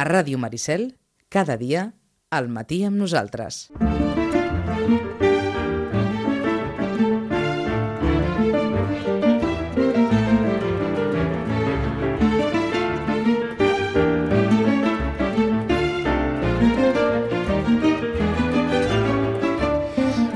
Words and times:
A 0.00 0.04
Ràdio 0.06 0.38
Maricel, 0.40 0.94
cada 1.28 1.58
dia, 1.60 1.80
al 2.32 2.46
matí 2.48 2.78
amb 2.88 2.96
nosaltres. 2.96 3.66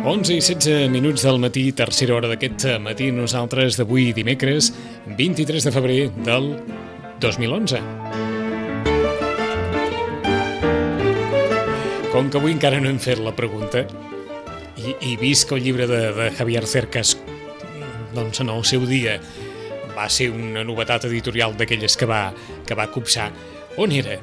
I 0.05 0.43
16 0.45 0.91
minuts 0.93 1.25
del 1.25 1.41
matí, 1.41 1.71
tercera 1.73 2.19
hora 2.19 2.29
d'aquest 2.29 2.67
matí, 2.85 3.09
nosaltres 3.13 3.81
d'avui 3.81 4.13
dimecres, 4.13 4.75
23 5.17 5.71
de 5.71 5.73
febrer 5.73 6.01
del 6.29 6.53
2011. 7.25 8.14
Com 12.15 12.29
que 12.31 12.39
avui 12.39 12.53
encara 12.55 12.79
no 12.79 12.87
hem 12.87 13.01
fet 13.03 13.19
la 13.19 13.33
pregunta, 13.35 13.81
i, 14.79 14.93
i 15.03 15.17
vist 15.19 15.49
que 15.51 15.57
el 15.57 15.65
llibre 15.65 15.89
de, 15.91 16.13
de 16.15 16.29
Javier 16.39 16.61
Cercas, 16.71 17.17
doncs 18.15 18.39
en 18.45 18.53
el 18.55 18.63
seu 18.63 18.85
dia, 18.87 19.17
va 19.97 20.07
ser 20.07 20.29
una 20.31 20.63
novetat 20.63 21.09
editorial 21.09 21.57
d'aquelles 21.59 21.99
que 21.99 22.07
va, 22.07 22.29
que 22.69 22.77
va 22.79 22.87
copsar, 22.95 23.33
on 23.83 23.97
era 23.99 24.21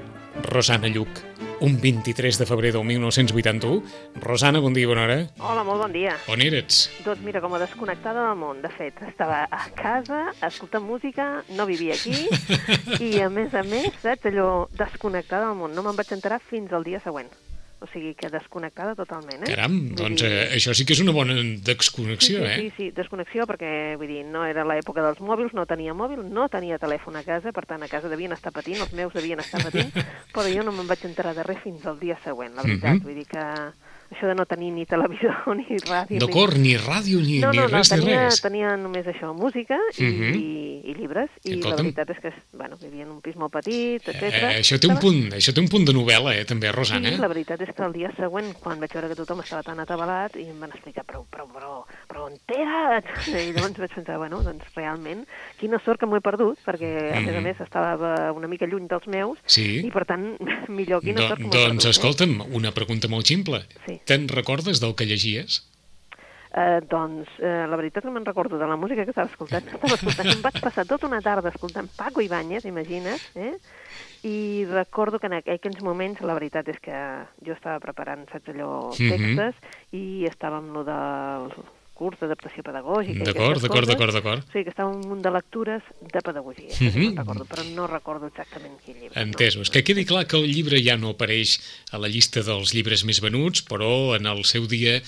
Rosana 0.47 0.87
Lluc? 0.87 1.19
un 1.61 1.75
23 1.83 2.39
de 2.39 2.47
febrer 2.47 2.71
del 2.73 2.87
1981. 2.87 3.83
Rosana, 4.23 4.63
bon 4.63 4.73
dia, 4.73 4.87
bona 4.87 5.03
hora. 5.03 5.19
Hola, 5.43 5.67
molt 5.67 5.83
bon 5.83 5.91
dia. 5.93 6.15
On 6.31 6.41
eres? 6.41 6.87
Doncs 7.05 7.21
mira, 7.27 7.43
com 7.43 7.53
a 7.53 7.59
desconnectada 7.61 8.23
del 8.29 8.39
món. 8.39 8.63
De 8.63 8.71
fet, 8.73 8.97
estava 9.05 9.43
a 9.45 9.61
casa, 9.77 10.23
escoltant 10.47 10.87
música, 10.87 11.29
no 11.53 11.67
vivia 11.69 11.99
aquí, 11.99 12.25
i 13.11 13.21
a 13.21 13.29
més 13.29 13.53
a 13.53 13.67
més, 13.67 13.93
saps, 14.01 14.31
allò 14.31 14.49
desconnectada 14.79 15.51
del 15.51 15.59
món. 15.59 15.75
No 15.75 15.85
me'n 15.85 15.99
vaig 15.99 16.15
enterar 16.17 16.41
fins 16.41 16.73
al 16.73 16.87
dia 16.87 17.03
següent. 17.03 17.29
O 17.81 17.87
sigui 17.89 18.11
que 18.13 18.29
desconnectada 18.29 18.93
totalment, 18.93 19.41
eh? 19.41 19.47
Caram, 19.49 19.73
doncs 19.97 20.21
eh, 20.27 20.51
això 20.53 20.75
sí 20.77 20.85
que 20.85 20.93
és 20.93 21.01
una 21.01 21.15
bona 21.15 21.33
desconnexió, 21.65 22.37
sí, 22.37 22.45
sí, 22.45 22.51
eh? 22.51 22.57
Sí, 22.59 22.73
sí, 22.77 22.89
desconnexió 22.93 23.47
perquè, 23.49 23.71
vull 23.97 24.11
dir, 24.11 24.19
no 24.29 24.43
era 24.45 24.61
l'època 24.69 25.01
dels 25.01 25.17
mòbils, 25.25 25.55
no 25.57 25.65
tenia 25.65 25.95
mòbil, 25.97 26.21
no 26.29 26.45
tenia 26.53 26.77
telèfon 26.77 27.17
a 27.17 27.23
casa, 27.25 27.49
per 27.49 27.65
tant, 27.65 27.81
a 27.81 27.89
casa 27.89 28.11
devien 28.11 28.35
estar 28.37 28.53
patint, 28.53 28.83
els 28.85 28.93
meus 28.93 29.15
devien 29.17 29.41
estar 29.41 29.63
patint, 29.65 29.89
però 30.35 30.45
jo 30.45 30.67
no 30.67 30.75
me'n 30.77 30.93
vaig 30.93 31.07
enterar 31.09 31.33
de 31.33 31.47
res 31.47 31.63
fins 31.65 31.89
al 31.89 31.97
dia 31.97 32.19
següent, 32.21 32.53
la 32.53 32.67
veritat. 32.67 32.99
Mhm. 32.99 33.07
Vull 33.07 33.17
dir 33.17 33.25
que 33.33 33.47
això 34.11 34.27
de 34.27 34.35
no 34.35 34.45
tenir 34.45 34.71
ni 34.75 34.85
televisor 34.85 35.55
ni 35.57 35.77
ràdio... 35.79 36.19
D'acord, 36.19 36.55
ni 36.59 36.75
ràdio, 36.77 37.19
ni, 37.23 37.39
no, 37.39 37.51
ni 37.51 37.57
no, 37.57 37.67
no, 37.67 37.77
res, 37.77 37.89
tenia, 37.89 38.05
ni 38.05 38.15
res. 38.27 38.41
tenia 38.41 38.75
només 38.77 39.05
això, 39.07 39.33
música 39.33 39.77
i, 39.97 40.03
Mhm. 40.03 40.33
i, 40.35 40.81
i 40.91 40.93
llibres, 40.97 41.29
i 41.45 41.53
Escolta'm. 41.55 41.69
la 41.69 41.83
veritat 41.83 42.09
és 42.09 42.19
que, 42.19 42.33
bueno, 42.53 42.77
vivia 42.81 43.03
en 43.03 43.11
un 43.11 43.21
pis 43.21 43.35
molt 43.35 43.53
petit, 43.53 44.01
etc. 44.07 44.23
Eh, 44.23 44.59
això, 44.59 44.79
té 44.79 44.87
un 44.87 44.97
punt, 44.99 45.31
això 45.37 45.53
té 45.53 45.61
un 45.61 45.67
punt 45.69 45.85
de 45.85 45.93
novel·la, 45.93 46.35
eh, 46.35 46.45
també, 46.45 46.71
Rosana. 46.71 47.09
Sí, 47.09 47.17
la 47.17 47.27
veritat 47.31 47.61
és 47.61 47.73
que 47.73 47.83
el 47.85 47.93
dia 47.93 48.11
següent, 48.17 48.53
quan 48.59 48.79
vaig 48.79 48.91
veure 48.93 49.07
que 49.07 49.15
tothom 49.15 49.39
estava 49.41 49.63
tan 49.63 49.79
atabalat, 49.79 50.35
i 50.35 50.47
em 50.49 50.59
van 50.59 50.71
explicar, 50.71 51.05
però, 51.05 51.23
però, 51.31 51.45
però, 51.53 51.85
però 52.09 52.25
on 52.27 52.35
eres? 52.49 53.05
I 53.31 53.53
llavors 53.53 53.77
vaig 53.77 53.93
pensar, 53.95 54.17
bueno, 54.17 54.41
doncs 54.43 54.65
realment, 54.75 55.23
quina 55.59 55.79
sort 55.85 55.99
que 56.01 56.05
m'ho 56.09 56.17
he 56.17 56.21
perdut, 56.25 56.59
perquè 56.65 56.91
a 57.15 57.19
més 57.21 57.35
a 57.35 57.39
Mhm. 57.39 57.43
més 57.43 57.61
estava 57.61 58.31
una 58.33 58.47
mica 58.47 58.65
lluny 58.65 58.87
dels 58.87 59.07
meus, 59.07 59.37
Sí. 59.45 59.85
i 59.85 59.91
per 59.91 60.05
tant, 60.05 60.35
millor 60.67 61.01
quina 61.01 61.21
Do, 61.21 61.27
sort 61.29 61.39
que 61.39 61.47
m'ho 61.47 61.53
he 61.53 61.67
doncs, 61.67 61.85
perdut. 61.85 61.85
eh? 61.85 61.89
escolta'm, 61.89 62.41
una 62.57 62.71
pregunta 62.71 63.07
molt 63.07 63.25
ximple. 63.25 63.63
Sí. 63.85 64.00
Te'n 64.05 64.27
recordes 64.29 64.79
del 64.81 64.95
que 64.95 65.05
llegies? 65.05 65.61
Eh, 66.51 66.81
doncs, 66.83 67.29
eh, 67.39 67.63
la 67.69 67.77
veritat 67.79 68.03
que 68.03 68.11
me'n 68.11 68.25
recordo 68.27 68.57
de 68.59 68.67
la 68.67 68.75
música 68.75 69.05
que 69.05 69.13
estava 69.13 69.29
escoltant. 69.31 69.63
Estava 69.71 69.95
escoltant, 69.95 70.27
em 70.33 70.41
vaig 70.43 70.57
passar 70.59 70.83
tota 70.85 71.07
una 71.07 71.21
tarda 71.23 71.47
escoltant 71.53 71.87
Paco 71.95 72.19
Ibáñez, 72.21 72.65
imagina't, 72.67 73.21
eh? 73.35 73.53
i 74.27 74.65
recordo 74.69 75.17
que 75.17 75.25
en 75.31 75.33
aquells 75.39 75.79
moments 75.81 76.19
la 76.21 76.35
veritat 76.37 76.67
és 76.69 76.77
que 76.83 76.97
jo 77.41 77.55
estava 77.55 77.79
preparant, 77.81 78.27
saps 78.29 78.51
allò, 78.51 78.91
Mhm. 78.91 79.09
textes, 79.15 79.55
i 79.97 80.25
estava 80.29 80.57
amb 80.59 80.75
lo 80.75 80.83
del 80.83 81.47
curs 82.01 82.17
d'adaptació 82.21 82.63
pedagògica. 82.65 83.21
i 83.21 83.27
D'acord, 83.29 83.61
d'acord, 83.61 83.87
d'acord, 83.91 84.13
d'acord. 84.17 84.41
O 84.47 84.51
sigui, 84.51 84.65
que 84.65 84.73
estava 84.73 84.89
en 84.91 84.97
un 85.03 85.07
munt 85.13 85.21
de 85.21 85.31
lectures 85.37 85.83
de 86.01 86.21
pedagogia, 86.25 86.67
això 86.71 86.77
sí 86.79 86.89
Mhm. 86.89 87.05
me'n 87.13 87.17
recordo, 87.21 87.45
però 87.45 87.63
no 87.75 87.85
recordo 87.87 88.27
exactament 88.27 88.79
quin 88.85 88.95
llibre. 88.99 89.15
no. 89.15 89.21
Entesos. 89.29 89.69
Que 89.69 89.83
quedi 89.83 90.05
clar 90.05 90.25
que 90.27 90.37
el 90.41 90.49
llibre 90.51 90.81
ja 90.83 90.97
no 90.97 91.13
apareix 91.13 91.59
a 91.91 91.97
la 92.01 92.07
llista 92.09 92.41
dels 92.41 92.73
llibres 92.73 93.05
més 93.05 93.21
venuts, 93.21 93.61
però 93.63 94.15
en 94.17 94.25
el 94.25 94.43
seu 94.45 94.65
dia 94.67 95.01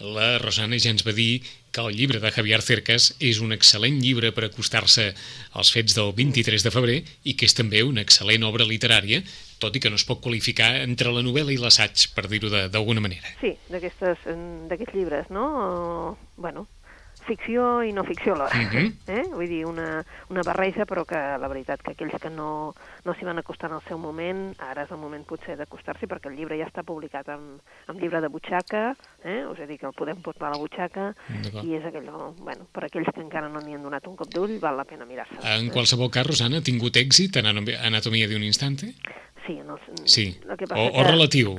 la 0.00 0.38
Rosana 0.40 0.78
ja 0.80 0.92
ens 0.94 1.04
va 1.06 1.12
dir 1.16 1.42
que 1.70 1.82
el 1.84 1.94
llibre 1.94 2.18
de 2.20 2.30
Javier 2.32 2.60
Cercas 2.66 3.12
és 3.20 3.38
un 3.44 3.54
excel·lent 3.54 4.00
llibre 4.02 4.32
per 4.34 4.46
acostar-se 4.46 5.10
als 5.52 5.70
fets 5.70 5.94
del 5.94 6.10
23 6.16 6.66
de 6.66 6.72
febrer 6.74 6.98
i 7.22 7.36
que 7.38 7.46
és 7.46 7.54
també 7.54 7.84
una 7.86 8.02
excel·lent 8.02 8.46
obra 8.48 8.66
literària, 8.66 9.22
tot 9.62 9.76
i 9.76 9.82
que 9.82 9.92
no 9.92 10.00
es 10.00 10.06
pot 10.08 10.22
qualificar 10.24 10.72
entre 10.80 11.12
la 11.14 11.22
novel·la 11.22 11.54
i 11.54 11.60
l'assaig, 11.60 12.08
per 12.16 12.26
dir-ho 12.32 12.50
d'alguna 12.72 13.04
manera. 13.04 13.30
Sí, 13.42 13.54
d'aquests 13.70 14.94
llibres, 14.96 15.30
no? 15.30 16.16
Bueno, 16.36 16.66
ficció 17.26 17.82
i 17.86 17.92
no 17.92 18.04
ficció 18.04 18.34
alhora. 18.34 18.56
Mhm. 18.56 18.92
eh? 19.16 19.24
Vull 19.32 19.48
dir, 19.48 19.64
una, 19.66 20.04
una 20.30 20.42
barreja, 20.46 20.86
però 20.86 21.04
que 21.08 21.16
la 21.16 21.48
veritat 21.48 21.82
que 21.82 21.92
aquells 21.92 22.16
que 22.20 22.30
no, 22.30 22.74
no 23.04 23.14
s'hi 23.14 23.28
van 23.28 23.38
acostar 23.38 23.70
en 23.70 23.76
el 23.78 23.84
seu 23.86 23.98
moment, 23.98 24.54
ara 24.58 24.84
és 24.86 24.92
el 24.94 25.00
moment 25.02 25.24
potser 25.28 25.56
d'acostar-s'hi, 25.60 26.08
perquè 26.10 26.30
el 26.30 26.36
llibre 26.38 26.58
ja 26.60 26.68
està 26.68 26.84
publicat 26.86 27.28
amb, 27.32 27.60
amb 27.86 28.00
llibre 28.02 28.20
de 28.20 28.28
butxaca, 28.32 28.84
eh? 29.24 29.40
us 29.50 29.58
he 29.60 29.66
dit 29.70 29.80
que 29.80 29.88
el 29.88 29.96
podem 29.96 30.20
portar 30.22 30.50
a 30.50 30.54
la 30.54 30.60
butxaca, 30.62 31.10
i 31.62 31.74
és 31.78 31.84
aquellò, 31.86 32.32
bueno, 32.38 32.68
per 32.72 32.86
aquells 32.88 33.10
que 33.14 33.22
encara 33.24 33.48
no 33.48 33.62
n'hi 33.64 33.76
han 33.78 33.82
donat 33.86 34.06
un 34.10 34.16
cop 34.16 34.30
d'ull, 34.32 34.58
val 34.62 34.76
la 34.80 34.86
pena 34.88 35.06
mirar-se. 35.08 35.40
En 35.42 35.70
qualsevol 35.74 36.10
cas, 36.10 36.26
Rosana, 36.26 36.60
ha 36.60 36.66
tingut 36.66 36.96
èxit 37.00 37.40
en 37.40 37.50
Anatomia 37.50 38.28
d'un 38.30 38.42
instante? 38.46 38.94
Sí, 39.46 39.58
en 39.58 39.70
els, 39.70 39.80
Sí. 40.04 40.26
El 40.48 40.56
que 40.56 40.64
O, 40.64 40.68
passa 40.68 40.88
o 40.88 40.92
que... 41.04 41.10
relatiu? 41.10 41.54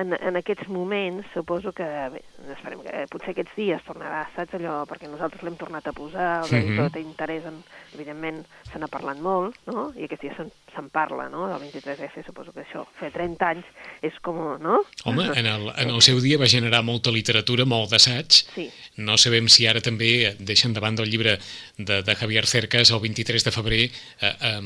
En, 0.00 0.14
en 0.16 0.36
aquests 0.40 0.68
moments, 0.72 1.26
suposo 1.34 1.72
que, 1.76 1.84
bé, 1.84 2.22
esperem 2.54 2.80
que 2.82 2.92
eh, 3.02 3.06
potser 3.12 3.34
aquests 3.34 3.52
dies 3.58 3.82
tornarà, 3.84 4.22
saps 4.34 4.56
allò, 4.56 4.78
perquè 4.88 5.10
nosaltres 5.10 5.42
l'hem 5.44 5.56
tornat 5.60 5.86
a 5.86 5.92
posar, 5.92 6.28
el 6.44 6.50
Mhm. 6.50 6.60
editor 6.62 6.90
té 6.94 7.00
interès 7.04 7.44
en, 7.50 7.62
evidentment, 7.94 8.44
se 8.72 8.78
n'ha 8.78 8.88
parlat 8.88 9.18
molt, 9.20 9.56
no?, 9.66 9.92
i 9.96 10.04
aquests 10.08 10.22
dies 10.22 10.36
se'n 10.38 10.52
se'n 10.74 10.88
parla, 10.90 11.28
no?, 11.30 11.46
del 11.46 11.60
23F, 11.60 12.24
suposo 12.26 12.50
que 12.52 12.64
això, 12.64 12.86
fer 12.98 13.12
30 13.14 13.50
anys, 13.52 13.66
és 14.02 14.16
com, 14.20 14.56
no? 14.60 14.80
Home, 15.04 15.28
en 15.38 15.46
el, 15.46 15.68
en 15.76 15.90
el 15.90 16.02
seu 16.02 16.18
dia 16.20 16.38
va 16.40 16.48
generar 16.50 16.82
molta 16.82 17.12
literatura, 17.14 17.64
molt 17.64 17.90
d'assaig. 17.92 18.40
Sí. 18.56 18.70
No 18.96 19.14
sabem 19.16 19.46
si 19.48 19.68
ara 19.70 19.80
també 19.80 20.34
deixen 20.40 20.72
davant 20.74 20.96
del 20.96 21.10
llibre 21.10 21.38
de, 21.78 22.02
de 22.02 22.14
Javier 22.16 22.46
Cercas 22.46 22.90
el 22.90 22.98
23 23.00 23.44
de 23.44 23.50
febrer 23.54 23.84
eh, 23.84 24.32
eh, 24.40 24.60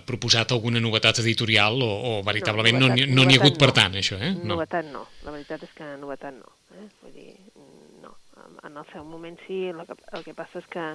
proposat 0.00 0.52
alguna 0.52 0.80
novetat 0.80 1.18
editorial 1.20 1.82
o, 1.82 1.90
o 2.18 2.22
veritablement 2.22 2.78
no 2.78 2.88
n'hi 2.88 3.02
novetat- 3.04 3.14
no 3.14 3.24
n'hi 3.24 3.36
ha 3.36 3.40
hagut 3.42 3.58
novetat 3.58 3.58
per 3.60 3.68
no. 3.68 3.74
tant, 3.80 3.94
això, 4.00 4.16
eh? 4.20 4.32
No. 4.38 4.54
Novetat 4.54 4.86
no, 4.92 5.06
la 5.26 5.30
veritat 5.36 5.62
és 5.62 5.74
que 5.76 5.84
novetat 6.00 6.34
no. 6.34 6.48
Eh? 6.78 6.86
Vull 7.02 7.12
dir, 7.12 7.34
no. 8.02 8.16
En- 8.64 8.76
el 8.76 8.86
seu 8.92 9.04
moment 9.04 9.38
sí, 9.46 9.66
el 9.68 9.84
que, 9.86 9.94
el 10.16 10.24
que 10.24 10.34
passa 10.34 10.58
és 10.62 10.66
que 10.72 10.86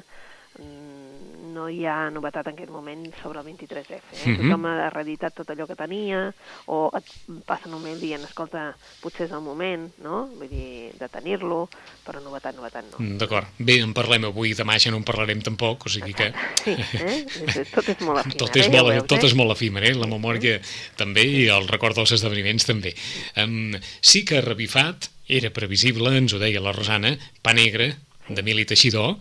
no 0.58 1.68
hi 1.70 1.86
ha 1.90 2.10
novetat 2.14 2.50
en 2.50 2.58
aquest 2.58 2.72
moment 2.72 3.04
sobre 3.22 3.42
el 3.42 3.48
23F. 3.48 3.98
Eh? 3.98 4.30
Mhm. 4.30 4.38
Tothom 4.42 4.66
ha 4.70 4.90
reeditat 4.94 5.36
tot 5.38 5.50
allò 5.50 5.68
que 5.68 5.76
tenia, 5.78 6.34
o 6.66 6.90
et 6.98 7.12
passen 7.46 7.74
un 7.74 7.84
mail 7.84 8.00
dient, 8.00 8.24
escolta, 8.28 8.76
potser 9.02 9.28
és 9.28 9.34
el 9.34 9.42
moment, 9.42 9.88
no? 10.04 10.26
Vull 10.38 10.50
dir, 10.52 10.94
de 11.00 11.10
tenir-lo, 11.10 11.68
però 12.06 12.22
novetat, 12.24 12.56
novetat 12.56 12.86
no. 12.92 13.02
Mm, 13.02 13.18
D'acord. 13.22 13.48
Bé, 13.58 13.80
en 13.82 13.94
parlem 13.98 14.28
avui, 14.30 14.54
demà 14.58 14.78
ja 14.80 14.92
no 14.94 15.02
en 15.02 15.08
parlarem 15.08 15.42
tampoc, 15.42 15.88
o 15.88 15.90
sigui 15.90 16.14
que... 16.18 16.32
Sí, 16.64 16.76
eh? 17.02 17.66
Tot 17.74 17.90
és 17.90 18.02
molt 18.06 18.24
efímer. 18.24 18.40
Tot 18.44 18.56
és, 18.56 18.66
eh? 18.68 18.72
Molt, 18.78 18.94
veus, 18.94 19.08
tot 19.10 19.20
eh? 19.24 19.28
és 19.30 19.38
molt 19.38 19.56
efímer, 19.58 19.86
eh? 19.90 19.94
La 19.98 20.10
memòria 20.10 20.58
també 21.00 21.26
i 21.26 21.46
el 21.54 21.68
record 21.70 21.98
dels 21.98 22.14
esdeveniments 22.18 22.68
també. 22.70 22.94
Um, 23.38 23.78
sí 24.02 24.24
que 24.28 24.42
revifat, 24.46 25.10
era 25.28 25.52
previsible, 25.52 26.14
ens 26.18 26.34
ho 26.34 26.42
deia 26.42 26.62
la 26.64 26.76
Rosana, 26.76 27.18
Pa 27.44 27.54
Negre, 27.58 27.96
d'Emili 28.30 28.66
Teixidor, 28.68 29.16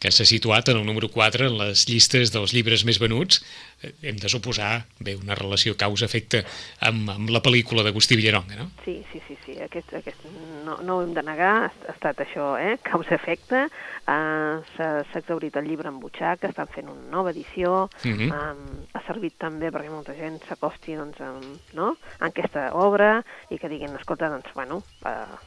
que 0.00 0.10
s'ha 0.12 0.26
situat 0.28 0.68
en 0.68 0.76
el 0.76 0.84
número 0.86 1.08
4 1.08 1.46
en 1.48 1.58
les 1.58 1.86
llistes 1.88 2.30
dels 2.34 2.52
llibres 2.52 2.84
més 2.84 2.98
venuts. 3.00 3.40
Eh, 3.82 3.92
Hem 4.02 4.16
de 4.20 4.28
suposar, 4.28 4.84
bé, 5.00 5.14
una 5.16 5.34
relació 5.34 5.74
causa-efecte 5.76 6.44
amb, 6.80 7.08
amb 7.10 7.30
la 7.32 7.40
pel·lícula 7.44 7.82
d'Agustí 7.82 8.16
Villaronga, 8.16 8.56
no? 8.60 8.70
Sí, 8.84 8.98
sí, 9.12 9.20
sí, 9.26 9.36
sí. 9.44 9.56
Aquest, 9.62 9.94
aquest, 9.96 10.24
no, 10.66 10.76
no 10.84 10.98
ho 10.98 11.02
hem 11.02 11.14
de 11.16 11.22
negar, 11.24 11.54
ha 11.70 11.92
estat 11.94 12.20
això, 12.26 12.54
eh? 12.60 12.76
causa-efecte. 12.84 13.66
Uh, 14.06 14.60
S'ha 14.76 15.02
exaurit 15.18 15.56
el 15.56 15.66
llibre 15.66 15.88
en 15.88 15.98
butxaca, 16.00 16.48
estan 16.52 16.68
fent 16.74 16.88
una 16.92 17.10
nova 17.10 17.32
edició, 17.32 17.88
Mhm. 18.04 18.30
um, 18.30 18.86
ha 18.94 19.02
servit 19.06 19.34
també 19.38 19.70
perquè 19.72 19.90
molta 19.90 20.14
gent 20.14 20.38
s'acosti 20.46 20.94
doncs, 20.94 21.20
amb, 21.20 21.44
no? 21.74 21.96
en 22.20 22.26
aquesta 22.28 22.68
obra 22.74 23.24
i 23.50 23.58
que 23.58 23.68
diguin, 23.68 23.96
escolta, 23.96 24.28
doncs, 24.28 24.52
bueno, 24.54 24.82
uh, 25.04 25.08
uh, 25.08 25.38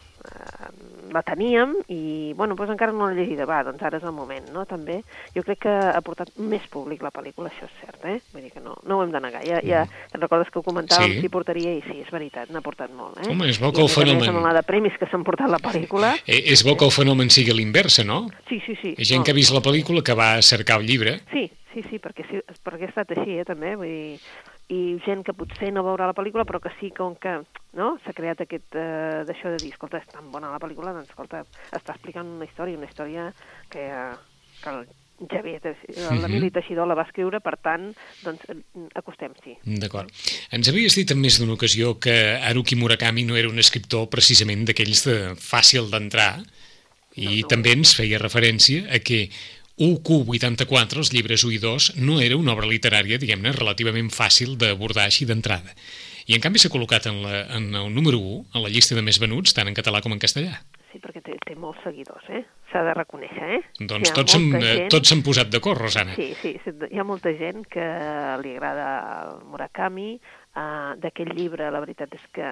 la 1.11 1.23
teníem 1.25 1.71
i, 1.89 2.33
bueno, 2.37 2.53
doncs 2.53 2.69
encara 2.75 2.93
no 2.93 3.07
l'he 3.09 3.15
llegida, 3.23 3.45
va, 3.49 3.63
doncs 3.65 3.81
ara 3.81 3.97
és 3.97 4.03
el 4.05 4.13
moment, 4.13 4.45
no?, 4.53 4.65
també. 4.69 4.99
Jo 5.33 5.41
crec 5.45 5.63
que 5.65 5.71
ha 5.73 6.01
portat 6.05 6.29
més 6.37 6.67
públic 6.69 7.01
la 7.01 7.09
pel·lícula, 7.11 7.49
això 7.49 7.65
és 7.65 7.73
cert, 7.81 8.03
eh? 8.05 8.19
Vull 8.33 8.43
dir 8.45 8.51
que 8.53 8.61
no, 8.61 8.75
no 8.85 8.99
ho 8.99 9.03
hem 9.03 9.11
de 9.15 9.21
negar. 9.23 9.41
Ja, 9.47 9.57
ja 9.65 9.85
te'n 10.11 10.21
recordes 10.21 10.51
que 10.53 10.59
ho 10.61 10.63
comentàvem, 10.65 11.15
Sí. 11.17 11.21
si 11.25 11.29
portaria, 11.33 11.73
i 11.73 11.81
sí, 11.81 11.97
és 12.05 12.11
veritat, 12.13 12.51
n'ha 12.53 12.61
portat 12.61 12.93
molt, 12.93 13.17
eh? 13.23 13.29
Home, 13.31 13.49
és 13.49 13.57
bo 13.59 13.71
que 13.73 13.81
I, 13.81 13.87
el 13.87 13.89
a 13.89 13.89
més 13.89 13.97
a 13.97 14.05
més, 14.19 14.27
fenomen- 14.29 14.53
de 14.59 14.63
premis 14.69 14.97
que 14.99 15.09
s'han 15.09 15.23
portat 15.25 15.49
la 15.49 15.57
pel·lícula, 15.59 16.13
Eh, 16.27 16.43
és 16.53 16.63
bo 16.63 16.77
que 16.77 16.85
el 16.85 16.91
fenomen 16.91 17.29
sigui 17.33 17.53
l'inversa, 17.57 18.03
no? 18.03 18.27
sí, 18.47 18.61
sí, 18.65 18.75
sí. 18.81 18.93
Hi 18.97 19.01
ha 19.01 19.05
gent 19.15 19.19
no. 19.21 19.25
que 19.25 19.31
ha 19.31 19.39
vist 19.41 19.51
la 19.53 19.61
pel·lícula 19.65 20.03
que 20.03 20.13
va 20.13 20.41
cercar 20.43 20.79
el 20.79 20.85
llibre. 20.85 21.21
Sí, 21.31 21.49
sí, 21.73 21.81
sí, 21.89 21.97
perquè, 21.97 22.25
sí, 22.29 22.37
perquè 22.63 22.85
ha 22.85 22.89
estat 22.93 23.11
així, 23.17 23.39
eh, 23.39 23.45
també, 23.45 23.75
vull 23.75 23.87
dir, 23.87 24.19
i 24.69 24.99
gent 25.05 25.23
que 25.25 25.33
potser 25.33 25.71
no 25.73 25.81
veurà 25.85 26.05
la 26.09 26.13
pel·lícula, 26.17 26.45
però 26.45 26.59
que 26.61 26.69
sí, 26.79 26.91
com 26.95 27.15
que 27.17 27.39
no? 27.73 27.95
s'ha 28.03 28.13
creat 28.13 28.43
aquest 28.45 28.77
eh, 28.77 29.23
d'això 29.25 29.49
de 29.55 29.59
dir, 29.63 29.71
escolta, 29.73 29.97
és 29.97 30.09
tan 30.11 30.29
bona 30.31 30.51
la 30.53 30.61
pel·lícula, 30.61 30.93
doncs, 30.93 31.09
escolta, 31.09 31.43
està 31.73 31.95
explicant 31.95 32.29
una 32.37 32.45
història, 32.45 32.77
una 32.77 32.89
història 32.89 33.29
que, 33.69 33.87
eh, 33.89 34.15
que 34.61 34.69
el 34.75 34.85
Javier, 35.19 35.59
l'Emili 36.21 36.47
Mhm. 36.47 36.53
Teixidor 36.53 36.87
la 36.87 36.95
va 36.95 37.03
escriure, 37.03 37.41
per 37.43 37.57
tant, 37.59 37.89
doncs, 38.23 38.45
acostem-s'hi. 38.95 39.57
D'acord. 39.81 40.07
Ens 40.55 40.69
havies 40.71 40.95
dit 40.95 41.11
en 41.11 41.19
més 41.19 41.39
d'una 41.39 41.57
ocasió 41.57 41.97
que 41.99 42.39
Haruki 42.39 42.77
Murakami 42.79 43.25
no 43.25 43.35
era 43.35 43.49
un 43.49 43.59
escriptor 43.59 44.07
precisament 44.07 44.63
d'aquells 44.65 45.03
de 45.09 45.17
fàcil 45.35 45.89
d'entrar 45.91 46.37
i 47.17 47.25
No, 47.25 47.31
no. 47.41 47.47
també 47.51 47.73
ens 47.75 47.95
feia 47.97 48.17
referència 48.21 48.85
a 48.95 48.99
que 49.03 49.29
UQ84, 49.79 50.99
els 50.99 51.11
llibres 51.15 51.43
1 51.47 51.53
i 51.55 51.59
2, 51.63 51.89
no 52.03 52.19
era 52.21 52.37
una 52.37 52.53
obra 52.53 52.67
literària, 52.69 53.17
diguem-ne, 53.21 53.53
relativament 53.55 54.11
fàcil 54.13 54.57
d'abordar 54.59 55.05
així 55.07 55.25
d'entrada. 55.29 55.75
I 56.29 56.35
en 56.37 56.43
canvi 56.43 56.59
s'ha 56.61 56.69
col·locat 56.69 57.07
en, 57.09 57.23
la, 57.23 57.39
en 57.57 57.71
el 57.73 57.87
número 57.95 58.19
1, 58.19 58.43
en 58.53 58.61
la 58.65 58.69
llista 58.69 58.93
de 58.97 59.01
més 59.01 59.17
venuts, 59.21 59.55
tant 59.57 59.67
en 59.71 59.73
català 59.77 60.01
com 60.05 60.13
en 60.13 60.19
castellà. 60.21 60.59
Sí, 60.91 60.99
perquè 61.01 61.21
té, 61.25 61.35
té 61.45 61.55
molts 61.57 61.81
seguidors, 61.85 62.25
eh? 62.33 62.43
S'ha 62.71 62.83
de 62.85 62.93
reconèixer, 62.97 63.47
eh? 63.57 63.61
Doncs 63.89 64.11
tots 64.13 64.33
s'han 64.35 64.45
eh, 64.57 64.61
gent- 64.61 64.91
tots 64.93 65.09
s'han 65.09 65.23
posat 65.25 65.49
d'acord, 65.53 65.79
Rosana. 65.81 66.13
Sí, 66.17 66.31
sí, 66.41 66.55
sí, 66.63 66.73
hi 66.91 67.01
ha 67.01 67.05
molta 67.05 67.33
gent 67.37 67.63
que 67.69 67.85
li 68.43 68.55
agrada 68.57 68.87
el 69.29 69.43
Murakami. 69.49 70.11
Uh, 70.59 70.95
D'aquest 70.99 71.29
llibre, 71.37 71.69
la 71.71 71.79
veritat 71.79 72.13
és 72.17 72.23
que 72.33 72.47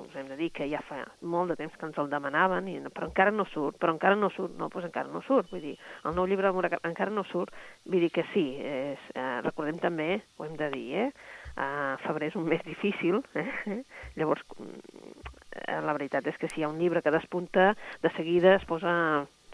us 0.00 0.16
hem 0.16 0.28
de 0.30 0.36
dir 0.38 0.50
que 0.54 0.68
ja 0.70 0.80
fa 0.86 1.02
molt 1.20 1.52
de 1.52 1.58
temps 1.60 1.74
que 1.78 1.86
ens 1.88 1.98
el 2.00 2.10
demanaven, 2.12 2.68
i, 2.72 2.78
però 2.94 3.08
encara 3.10 3.34
no 3.34 3.44
surt, 3.50 3.78
però 3.80 3.94
encara 3.94 4.16
no 4.18 4.30
surt, 4.32 4.56
no, 4.58 4.70
doncs 4.72 4.88
encara 4.88 5.12
no 5.12 5.22
surt, 5.26 5.50
vull 5.52 5.64
dir, 5.64 5.74
el 6.08 6.16
nou 6.16 6.28
llibre 6.28 6.48
de 6.48 6.56
Murakami 6.56 6.90
encara 6.92 7.14
no 7.14 7.24
surt, 7.28 7.54
vull 7.84 8.04
dir 8.04 8.12
que 8.14 8.24
sí, 8.32 8.46
és, 8.58 9.10
uh, 9.14 9.40
recordem 9.44 9.80
també, 9.82 10.08
ho 10.38 10.48
hem 10.48 10.56
de 10.60 10.70
dir, 10.74 10.88
eh? 11.06 11.08
Uh, 11.52 11.98
febrer 12.06 12.30
és 12.30 12.38
un 12.40 12.48
mes 12.48 12.62
difícil, 12.64 13.20
eh? 13.36 13.46
llavors 14.16 14.44
eh, 14.56 15.80
la 15.84 15.92
veritat 15.92 16.26
és 16.30 16.38
que 16.40 16.48
si 16.48 16.62
hi 16.62 16.64
ha 16.64 16.72
un 16.72 16.80
llibre 16.80 17.02
que 17.04 17.12
despunta, 17.12 17.72
de 18.00 18.12
seguida 18.16 18.56
es 18.56 18.64
posa, 18.64 18.94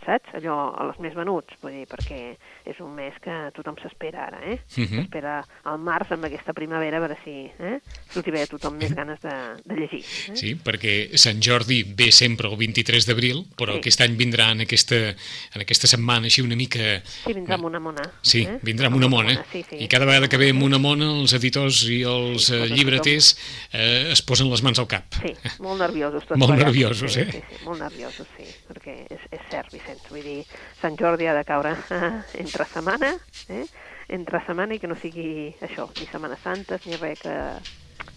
saps, 0.07 0.35
allò, 0.39 0.57
a 0.77 0.87
les 0.91 0.99
més 1.03 1.15
venuts, 1.17 1.55
vull 1.63 1.75
dir, 1.75 1.87
perquè 1.91 2.37
és 2.69 2.79
un 2.85 2.93
mes 2.97 3.15
que 3.25 3.35
tothom 3.57 3.79
s'espera 3.83 4.27
ara, 4.29 4.41
eh? 4.45 4.59
Mhm. 4.77 5.03
S'espera 5.03 5.39
al 5.65 5.79
març 5.79 6.13
amb 6.15 6.25
aquesta 6.29 6.53
primavera 6.57 6.99
a 6.99 7.01
veure 7.01 7.17
si, 7.25 7.51
eh? 7.59 7.79
els 8.15 8.29
a 8.43 8.47
tothom 8.51 8.77
més 8.79 8.95
ganes 8.95 9.21
de, 9.21 9.35
de 9.65 9.75
llegir. 9.79 10.03
Eh? 10.31 10.37
Sí, 10.37 10.55
perquè 10.55 11.17
Sant 11.19 11.41
Jordi 11.43 11.83
ve 11.97 12.11
sempre 12.13 12.49
el 12.49 12.57
23 12.57 13.07
d'abril, 13.09 13.45
però 13.57 13.73
Sí. 13.73 13.79
aquest 13.79 14.01
any 14.01 14.17
vindrà 14.17 14.51
en 14.53 14.61
aquesta, 14.65 14.97
en 15.55 15.61
aquesta 15.65 15.87
setmana 15.87 16.27
així 16.27 16.43
una 16.43 16.57
mica... 16.57 17.01
Sí, 17.05 17.33
vindrà 17.33 17.55
amb 17.59 17.65
una 17.69 17.81
mona. 17.81 18.05
Sí, 18.23 18.43
eh? 18.45 18.59
vindrà 18.63 18.87
amb 18.89 18.97
una 18.97 19.09
mona. 19.09 19.45
Sí, 19.53 19.65
sí. 19.69 19.77
I 19.85 19.89
cada 19.89 20.05
vegada 20.05 20.29
que 20.29 20.37
ve 20.37 20.51
amb 20.51 20.63
una 20.63 20.79
mona, 20.79 21.11
els 21.21 21.33
editors 21.33 21.83
i 21.89 22.03
els 22.03 22.49
Sí, 22.49 22.55
eh, 22.55 22.69
llibreters 22.71 23.33
eh, 23.73 24.13
es 24.13 24.23
posen 24.23 24.49
les 24.51 24.63
mans 24.63 24.79
al 24.79 24.87
cap. 24.89 25.05
Sí, 25.21 25.35
molt 25.65 25.81
nerviosos 25.81 26.25
tots 26.27 26.39
Molt 26.43 26.57
nerviosos, 26.57 27.13
sí, 27.13 27.21
eh? 27.21 27.29
Sí, 27.33 27.41
sí, 27.49 27.65
molt 27.65 27.81
nerviosos, 27.83 28.27
sí, 28.37 28.45
perquè 28.69 28.95
és, 29.11 29.25
és 29.33 29.41
cert, 29.51 29.73
Vicenç, 29.73 29.88
vull 30.11 30.23
dir, 30.23 30.45
Sant 30.81 30.97
Jordi 30.99 31.27
ha 31.29 31.35
de 31.37 31.45
caure 31.45 31.75
entre 32.43 32.67
setmana, 32.69 33.15
eh? 33.49 33.65
entre 34.09 34.41
setmana 34.47 34.75
i 34.75 34.79
que 34.83 34.89
no 34.89 34.97
sigui 34.97 35.55
això, 35.65 35.89
ni 35.99 36.07
Setmana 36.09 36.37
Santes, 36.43 36.87
ni 36.87 36.97
res 36.97 37.21
que 37.21 37.35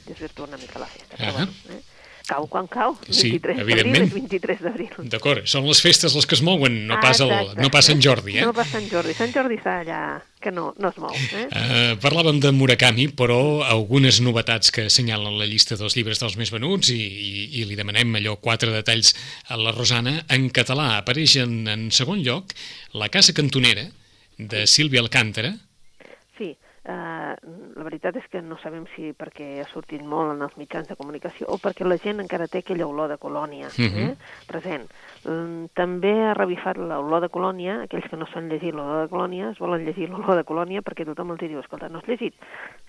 desvirtua 0.07 0.47
una 0.47 0.57
mica 0.57 0.79
la 0.79 0.87
festa. 0.87 1.17
Però, 1.17 1.31
Ahà. 1.31 1.45
bueno, 1.45 1.51
eh? 1.75 1.81
Cau 2.27 2.45
quan 2.47 2.67
cau, 2.71 2.93
Sí, 3.09 3.31
23 3.33 3.57
d'abril 3.57 3.79
evidentment. 3.79 4.07
és 4.07 4.13
23 4.13 4.59
d'abril. 4.61 4.89
D'acord, 5.11 5.45
són 5.49 5.65
les 5.67 5.81
festes 5.81 6.13
les 6.15 6.25
que 6.29 6.35
es 6.37 6.41
mouen, 6.45 6.85
no 6.87 6.95
Ah, 6.95 7.01
pas, 7.01 7.19
el, 7.19 7.31
exacte. 7.31 7.61
no 7.61 7.69
pas 7.73 7.85
Sant 7.85 8.01
Jordi, 8.03 8.37
eh? 8.37 8.45
No 8.45 8.53
pas 8.53 8.67
Sant 8.69 8.87
Jordi, 8.91 9.13
Sant 9.17 9.33
Jordi 9.33 9.57
està 9.57 9.79
allà 9.81 10.21
que 10.41 10.51
no, 10.51 10.73
no 10.81 10.89
es 10.89 10.97
mou. 10.97 11.13
Eh? 11.13 11.45
Uh, 11.51 11.97
parlàvem 12.01 12.39
de 12.41 12.51
Murakami, 12.51 13.07
però 13.13 13.61
algunes 13.67 14.21
novetats 14.21 14.71
que 14.73 14.87
assenyalen 14.89 15.37
la 15.37 15.45
llista 15.45 15.75
dels 15.77 15.95
llibres 15.95 16.19
dels 16.21 16.37
més 16.37 16.49
venuts 16.53 16.89
i, 16.89 16.97
i, 16.97 17.43
i 17.61 17.65
li 17.69 17.75
demanem 17.77 18.15
allò 18.17 18.37
quatre 18.41 18.71
detalls 18.73 19.13
a 19.49 19.57
la 19.57 19.71
Rosana. 19.75 20.23
En 20.29 20.49
català 20.49 20.97
apareix 20.97 21.35
en, 21.43 21.67
en 21.67 21.89
segon 21.91 22.23
lloc 22.25 22.53
La 22.93 23.09
casa 23.09 23.33
cantonera, 23.33 23.85
de 24.37 24.65
Sílvia 24.65 25.01
Alcántara. 25.01 25.53
Eh, 26.83 27.35
la 27.77 27.83
veritat 27.85 28.15
és 28.17 28.25
que 28.31 28.39
no 28.41 28.55
sabem 28.57 28.87
si 28.95 29.11
perquè 29.13 29.59
ha 29.61 29.67
sortit 29.69 30.01
molt 30.01 30.31
en 30.33 30.39
els 30.41 30.55
mitjans 30.57 30.87
de 30.89 30.95
comunicació 30.97 31.45
o 31.53 31.59
perquè 31.61 31.85
la 31.85 31.99
gent 32.01 32.23
encara 32.23 32.47
té 32.49 32.63
aquella 32.63 32.87
olor 32.89 33.07
de 33.11 33.19
colònia 33.21 33.67
eh, 33.67 33.89
Mhm. 33.89 34.15
present. 34.47 34.87
Mm, 35.23 35.65
També 35.77 36.09
ha 36.25 36.33
revifat 36.33 36.77
l'olor 36.77 37.21
de 37.21 37.29
colònia, 37.29 37.83
aquells 37.83 38.09
que 38.09 38.17
no 38.17 38.25
s'han 38.25 38.49
llegit 38.49 38.73
l'olor 38.73 39.03
de 39.05 39.09
colònia, 39.13 39.51
es 39.51 39.59
volen 39.59 39.85
llegir 39.85 40.09
l'olor 40.09 40.35
de 40.35 40.43
colònia 40.43 40.81
perquè 40.81 41.05
tothom 41.05 41.29
els 41.31 41.39
diu, 41.39 41.59
escolta, 41.59 41.87
no 41.87 41.99
has 41.99 42.07
llegit, 42.07 42.33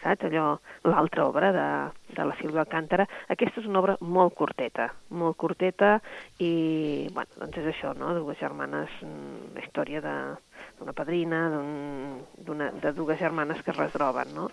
saps, 0.03 0.25
allò, 0.25 0.59
l'altra 0.85 1.27
obra 1.27 1.53
de, 1.53 2.15
de 2.17 2.25
la 2.25 2.35
Sílvia 2.41 2.61
Alcántara. 2.65 3.07
Aquesta 3.29 3.61
és 3.61 3.67
una 3.67 3.81
obra 3.81 3.97
molt 4.01 4.33
curteta, 4.35 4.89
molt 5.11 5.37
curteta 5.37 6.01
i, 6.39 7.11
bueno, 7.13 7.29
doncs 7.39 7.59
és 7.59 7.75
això, 7.75 7.93
no?, 7.95 8.15
dues 8.15 8.39
germanes, 8.41 8.89
mm, 9.03 9.59
història 9.67 10.01
de, 10.01 10.17
d'una 10.79 10.95
padrina, 10.97 11.43
de 12.83 12.93
dues 12.97 13.19
germanes 13.19 13.63
que 13.63 13.71
es 13.73 13.77
retroben, 13.77 14.35
no? 14.35 14.49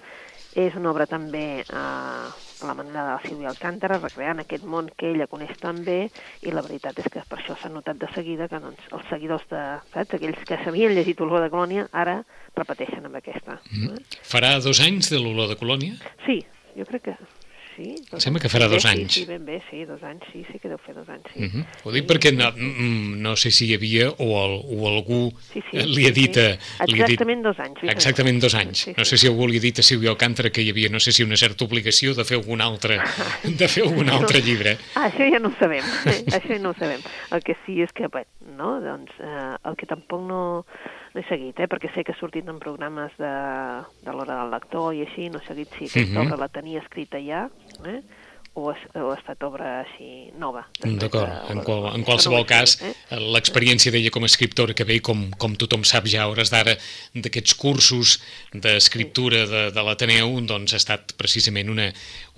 És 0.57 0.73
una 0.73 0.89
obra 0.89 1.05
també 1.05 1.61
eh, 1.61 1.69
a 1.69 2.65
la 2.65 2.73
manera 2.73 3.03
de 3.05 3.11
la 3.11 3.21
Sílvia 3.21 3.51
Alcántara, 3.51 3.99
recreant 4.01 4.41
aquest 4.41 4.65
món 4.65 4.89
que 4.97 5.11
ella 5.11 5.29
coneix 5.29 5.53
tan 5.61 5.83
bé, 5.85 5.99
i 6.41 6.53
la 6.53 6.63
veritat 6.65 6.97
és 7.03 7.09
que 7.13 7.21
per 7.29 7.37
això 7.37 7.57
s'ha 7.59 7.69
notat 7.69 7.99
de 8.01 8.09
seguida 8.15 8.49
que 8.49 8.61
doncs, 8.63 8.87
els 8.89 9.05
seguidors 9.13 9.45
de, 9.51 9.63
saps, 9.93 10.15
aquells 10.17 10.41
que 10.49 10.57
s'havien 10.63 10.95
llegit 10.97 11.21
Olor 11.21 11.45
de 11.45 11.51
Colònia, 11.53 11.85
ara 11.93 12.23
repeteixen 12.57 13.05
amb 13.05 13.21
aquesta. 13.21 13.59
Mm. 13.69 13.99
Eh? 13.99 14.21
Farà 14.25 14.55
dos 14.63 14.81
anys 14.81 15.13
de 15.13 15.21
l'olor 15.21 15.53
de 15.53 15.59
colònia? 15.61 15.99
Sí, 16.25 16.41
jo 16.75 16.89
crec 16.89 17.11
que 17.11 17.19
sí. 17.79 17.95
dos 18.11 18.21
Sembla 18.23 18.41
que 18.43 18.49
farà 18.51 18.67
bé, 18.67 18.75
dos 18.75 18.83
sí, 18.83 18.89
anys. 18.91 19.13
Sí, 19.13 19.25
ben 19.25 19.45
bé, 19.47 19.61
sí, 19.69 19.85
dos 19.87 20.03
anys, 20.03 20.23
sí, 20.33 20.43
sí 20.51 20.59
que 20.59 20.67
deu 20.67 20.77
fer 20.83 20.93
dos 20.95 21.07
anys, 21.07 21.23
sí. 21.33 21.39
Mm 21.39 21.49
-hmm. 21.49 21.65
Ho 21.85 21.91
Sí, 21.91 21.95
dic 21.99 22.09
perquè 22.09 22.29
sí, 22.29 22.35
no, 22.35 22.51
sí. 22.51 22.59
mm, 22.59 23.21
no 23.21 23.35
sé 23.35 23.51
si 23.51 23.65
hi 23.67 23.73
havia 23.75 24.09
o, 24.11 24.27
el, 24.45 24.53
o 24.75 24.87
algú 24.87 25.31
Sí, 25.53 25.63
sí, 25.71 25.77
li 25.77 26.05
ha 26.05 26.13
sí, 26.13 26.21
dit... 26.21 26.33
sí. 26.35 26.39
a- 26.79 26.85
li 26.85 27.01
ha 27.01 27.05
dit- 27.07 27.15
Exactament 27.15 27.43
dos 27.43 27.59
anys. 27.59 27.79
Exactament 27.83 28.41
dos 28.41 28.53
anys. 28.55 28.77
Sí, 28.77 28.93
No 28.97 29.05
sí. 29.05 29.09
sé 29.11 29.17
si 29.17 29.27
algú 29.27 29.47
li 29.47 29.57
ha 29.57 29.61
dit 29.61 29.79
a 29.79 29.81
Sílvia 29.83 30.09
Alcántara 30.11 30.49
que 30.49 30.61
hi 30.61 30.69
havia, 30.71 30.89
no 30.89 30.99
sé 30.99 31.11
si 31.11 31.23
una 31.23 31.37
certa 31.37 31.63
obligació 31.65 32.13
de 32.13 32.25
fer 32.25 32.37
algun 32.37 32.61
altre, 32.61 32.99
de 33.43 33.67
fer 33.67 33.83
algun 33.83 34.09
altre 34.09 34.41
llibre. 34.41 34.77
Ah, 34.95 35.09
això 35.09 35.23
ja 35.31 35.39
no 35.39 35.47
ho 35.49 35.53
sabem, 35.59 35.83
això 36.35 36.47
ja 36.49 36.59
no 36.59 36.69
ho 36.71 36.73
sabem. 36.77 36.99
El 37.31 37.41
que 37.43 37.55
sí 37.65 37.81
és 37.81 37.91
que, 37.93 38.07
bé, 38.07 38.25
no, 38.57 38.81
doncs, 38.81 39.11
eh, 39.19 39.55
el 39.69 39.75
que 39.75 39.85
tampoc 39.85 40.21
no, 40.27 40.65
no 41.13 41.21
he 41.21 41.23
seguit, 41.29 41.59
eh, 41.59 41.67
perquè 41.67 41.93
sé 41.93 42.03
que 42.03 42.11
ha 42.11 42.19
sortit 42.19 42.47
en 42.47 42.59
programes 42.59 43.11
de, 43.17 43.25
de 44.05 44.11
l'hora 44.11 44.41
del 44.43 44.51
lector 44.51 44.93
i 44.95 45.01
així, 45.01 45.29
no 45.29 45.39
he 45.39 45.45
seguit 45.47 45.69
si 45.77 45.85
aquesta 45.85 46.19
Mhm. 46.19 46.27
obra 46.27 46.37
la 46.37 46.47
tenia 46.49 46.79
escrita 46.79 47.17
ja, 47.19 47.49
eh? 47.85 48.01
o, 48.59 48.71
ha, 48.71 48.75
o 48.99 49.11
ha 49.13 49.15
estat 49.15 49.43
obra 49.45 49.67
així 49.85 50.31
nova. 50.41 50.65
després 50.81 50.97
D'acord, 50.99 51.29
de- 51.29 51.53
en, 51.53 51.59
qual, 51.63 51.85
en 51.95 52.03
qualsevol 52.03 52.43
cas, 52.49 52.73
seguit, 52.79 52.97
eh? 53.13 53.19
l'experiència 53.35 53.91
d'ella 53.93 54.09
com 54.11 54.25
a 54.25 54.27
escriptora, 54.27 54.73
que 54.75 54.83
ve, 54.89 54.97
com, 55.05 55.29
com 55.39 55.53
tothom 55.55 55.85
sap 55.87 56.07
ja 56.11 56.23
a 56.25 56.27
hores 56.31 56.49
d'ara, 56.51 56.73
d'aquests 57.15 57.53
cursos 57.55 58.17
d'escriptura 58.53 59.45
de, 59.47 59.61
de 59.71 59.83
l'Ateneu, 59.85 60.33
doncs 60.49 60.73
ha 60.75 60.81
estat 60.81 61.13
precisament 61.19 61.69
una, 61.71 61.87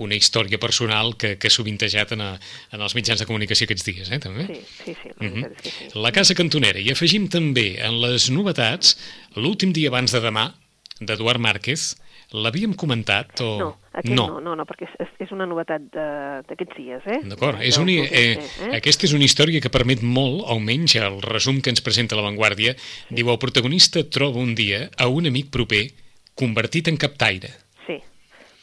una 0.03 0.15
història 0.19 0.59
personal 0.61 1.15
que, 1.17 1.37
que 1.41 1.49
ha 1.49 1.55
sovintejat 1.55 2.13
en, 2.17 2.21
a, 2.27 2.31
en 2.75 2.81
els 2.85 2.95
mitjans 2.97 3.23
de 3.23 3.27
comunicació 3.29 3.65
aquests 3.65 3.87
dies, 3.87 4.11
eh, 4.13 4.19
també? 4.21 4.45
Sí, 4.51 4.61
sí, 4.83 4.95
sí, 5.01 5.09
la 5.17 5.29
Mhm. 5.31 5.43
és 5.47 5.61
que 5.63 5.71
sí. 5.79 5.89
La 5.95 6.11
Casa 6.11 6.35
Cantonera. 6.37 6.79
I 6.79 6.91
afegim 6.93 7.27
també 7.31 7.79
en 7.81 7.97
les 8.03 8.29
novetats 8.29 8.97
l'últim 9.35 9.73
dia 9.73 9.89
abans 9.89 10.11
de 10.11 10.21
demà, 10.21 10.51
d'Eduard 10.99 11.39
Márquez. 11.41 11.95
L'havíem 12.31 12.71
comentat 12.79 13.41
o... 13.43 13.47
No, 13.59 13.69
aquest 13.91 14.15
no, 14.15 14.39
no, 14.39 14.53
no, 14.55 14.63
perquè 14.69 14.87
és, 15.03 15.09
és 15.19 15.31
una 15.35 15.43
novetat 15.49 15.89
d'aquests 15.91 16.77
dies, 16.77 17.07
eh? 17.11 17.19
D'acord, 17.27 17.59
és 17.59 17.75
una, 17.81 17.91
eh, 18.07 18.37
projecte, 18.37 18.69
aquesta 18.77 19.05
és 19.09 19.15
una 19.17 19.27
història 19.27 19.59
que 19.63 19.69
permet 19.73 19.99
molt, 20.01 20.45
almenys 20.47 20.95
el 21.01 21.19
resum 21.27 21.59
que 21.59 21.73
ens 21.73 21.83
presenta 21.83 22.15
La 22.15 22.23
Vanguardia, 22.23 22.75
diu 23.09 23.33
el 23.33 23.41
protagonista 23.41 24.05
troba 24.07 24.39
un 24.39 24.55
dia 24.55 24.85
a 24.97 25.09
un 25.11 25.27
amic 25.27 25.51
proper 25.51 25.89
convertit 26.39 26.87
en 26.87 26.95
captaire. 26.97 27.51
Sí, 27.85 27.99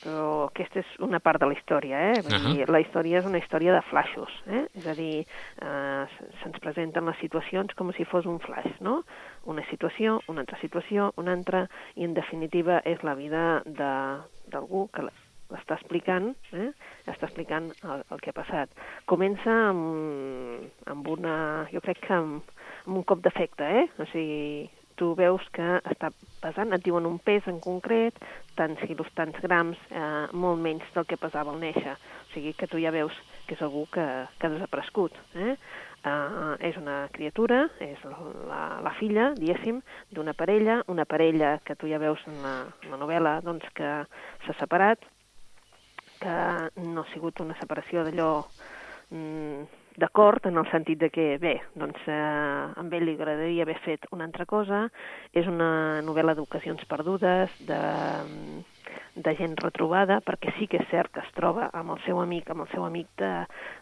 però 0.00 0.46
aquesta 0.48 0.80
és 0.80 0.96
una 1.04 1.20
part 1.20 1.42
de 1.42 1.50
la 1.50 1.56
història, 1.58 2.00
eh? 2.14 2.22
Vull 2.24 2.38
Ahà. 2.38 2.54
dir, 2.56 2.68
la 2.72 2.80
història 2.80 3.20
és 3.20 3.26
una 3.28 3.38
història 3.42 3.74
de 3.76 3.82
flaixos, 3.90 4.32
eh? 4.48 4.64
És 4.80 4.86
a 4.88 4.94
dir, 4.96 5.26
eh, 5.60 6.04
se- 6.16 6.30
se'ns 6.40 6.58
presenten 6.64 7.04
les 7.04 7.20
situacions 7.20 7.74
com 7.76 7.92
si 7.92 8.08
fos 8.08 8.24
un 8.24 8.40
flash, 8.40 8.80
no? 8.80 9.02
Una 9.48 9.64
situació, 9.70 10.18
una 10.28 10.44
altra 10.44 10.58
situació, 10.60 11.12
una 11.16 11.32
altra, 11.32 11.64
i 11.96 12.04
en 12.04 12.14
definitiva 12.16 12.82
és 12.84 13.00
la 13.06 13.16
vida 13.16 13.62
d'algú 13.64 14.86
que 14.92 15.06
l'està 15.08 15.78
explicant, 15.78 16.34
eh? 16.52 16.70
està 17.08 17.28
explicant 17.30 17.70
el, 17.80 18.04
el 18.12 18.20
que 18.20 18.34
ha 18.34 18.36
passat. 18.36 18.72
Comença 19.08 19.54
amb, 19.70 20.68
amb 20.92 21.08
una, 21.14 21.36
jo 21.72 21.80
crec 21.84 22.04
que 22.04 22.18
amb, 22.18 22.52
amb 22.84 23.00
un 23.00 23.06
cop 23.08 23.24
d'efecte, 23.24 23.70
eh? 23.82 23.86
O 23.96 24.08
sigui, 24.12 24.68
tu 24.98 25.14
veus 25.16 25.44
que 25.54 25.78
està 25.86 26.10
pesant, 26.42 26.74
et 26.74 26.84
diuen 26.84 27.06
un 27.08 27.16
pes 27.22 27.46
en 27.50 27.60
concret, 27.62 28.18
tants 28.58 28.82
quilos, 28.84 29.08
tants 29.16 29.38
grams, 29.44 29.80
eh, 29.94 30.26
molt 30.34 30.60
menys 30.60 30.86
del 30.94 31.06
que 31.08 31.20
pesava 31.20 31.54
al 31.54 31.60
néixer. 31.62 31.94
O 31.94 32.32
sigui 32.34 32.52
que 32.58 32.68
tu 32.68 32.82
ja 32.82 32.92
veus 32.94 33.14
que 33.46 33.56
és 33.56 33.62
algú 33.64 33.86
que, 33.94 34.04
que 34.38 34.46
ha 34.48 34.52
desaparegut. 34.52 35.14
Eh? 35.38 35.54
Uh, 35.98 36.54
és 36.62 36.76
una 36.78 37.08
criatura, 37.10 37.64
és 37.82 37.98
la, 38.06 38.60
la 38.86 38.92
filla, 39.00 39.32
diguéssim, 39.34 39.80
d'una 40.14 40.32
parella, 40.38 40.78
una 40.86 41.04
parella 41.04 41.56
que 41.66 41.74
tu 41.74 41.90
ja 41.90 41.98
veus 41.98 42.22
en 42.30 42.38
la, 42.44 42.52
en 42.84 42.94
la 42.94 43.00
novel·la 43.00 43.32
doncs, 43.42 43.66
que 43.74 43.90
s'ha 44.44 44.54
separat, 44.60 45.02
que 46.22 46.36
no 46.86 47.02
ha 47.02 47.10
sigut 47.10 47.42
una 47.42 47.58
separació 47.58 48.06
d'allò 48.06 48.30
mm, 49.10 49.66
d'acord 49.98 50.46
en 50.46 50.62
el 50.62 50.70
sentit 50.70 51.00
de 51.02 51.10
que, 51.10 51.26
bé, 51.42 51.56
doncs 51.74 52.06
eh, 52.06 52.14
a 52.14 52.84
ell 52.86 53.06
li 53.06 53.16
agradaria 53.18 53.66
haver 53.66 53.78
fet 53.82 54.06
una 54.14 54.26
altra 54.28 54.46
cosa. 54.46 54.86
És 55.34 55.50
una 55.50 56.00
novel·la 56.06 56.36
d'ocasions 56.38 56.84
perdudes, 56.90 57.50
de, 57.66 57.80
de 59.14 59.34
gent 59.36 59.56
retrobada, 59.60 60.20
perquè 60.20 60.52
sí 60.58 60.66
que 60.66 60.82
és 60.82 60.88
cert 60.90 61.12
que 61.12 61.20
es 61.20 61.32
troba 61.34 61.70
amb 61.72 61.90
el 61.96 62.02
seu 62.06 62.20
amic, 62.20 62.50
amb 62.50 62.66
el 62.66 62.68
seu 62.74 62.84
amic 62.84 63.08
de, 63.18 63.32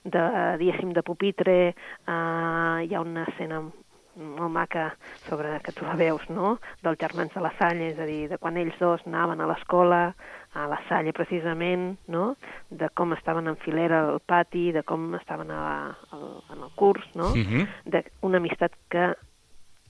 de 0.05 0.23
diguéssim, 0.59 0.93
de 0.93 1.03
pupitre, 1.03 1.59
eh, 1.73 2.79
hi 2.87 2.95
ha 2.95 3.01
una 3.01 3.27
escena 3.29 3.63
molt 4.17 4.53
maca 4.53 4.97
sobre, 5.29 5.61
que 5.61 5.73
tu 5.73 5.85
la 5.85 5.97
veus, 5.97 6.23
no?, 6.33 6.57
dels 6.83 6.99
germans 6.99 7.35
de 7.35 7.43
la 7.45 7.53
Salle, 7.59 7.91
és 7.93 7.99
a 8.01 8.07
dir, 8.09 8.29
de 8.31 8.39
quan 8.41 8.57
ells 8.57 8.79
dos 8.81 9.05
anaven 9.07 9.41
a 9.41 9.49
l'escola, 9.51 10.15
a 10.57 10.65
la 10.71 10.79
Salle 10.89 11.13
precisament, 11.13 11.99
no?, 12.09 12.37
de 12.71 12.89
com 12.97 13.13
estaven 13.13 13.49
en 13.53 13.59
filera 13.61 14.07
al 14.09 14.23
pati, 14.25 14.71
de 14.73 14.83
com 14.89 15.11
estaven 15.21 15.53
a, 15.53 15.67
a, 15.93 16.23
en 16.55 16.63
el 16.63 16.73
curs, 16.77 17.05
no?, 17.15 17.29
Uh 17.37 17.45
-huh. 17.45 17.67
d'una 17.85 18.39
amistat 18.39 18.73
que, 18.89 19.15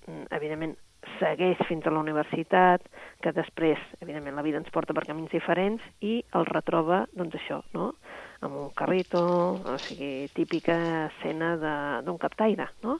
mm, 0.06 0.26
evidentment, 0.30 0.76
segueix 1.18 1.58
fins 1.68 1.86
a 1.86 1.90
la 1.90 2.00
universitat, 2.00 2.82
que 3.22 3.32
després, 3.32 3.78
evidentment, 4.00 4.36
la 4.36 4.42
vida 4.42 4.58
ens 4.58 4.70
porta 4.74 4.94
per 4.94 5.06
camins 5.06 5.30
diferents 5.30 5.82
i 6.00 6.22
el 6.34 6.46
retroba, 6.46 7.06
doncs 7.16 7.34
això, 7.38 7.62
no?, 7.72 7.94
amb 8.44 8.54
un 8.54 8.70
carrito, 8.76 9.20
o 9.64 9.78
sigui, 9.86 10.28
típica 10.34 11.06
escena 11.06 11.54
de- 11.56 12.02
d'un 12.04 12.18
captaire, 12.18 12.68
no?, 12.82 12.98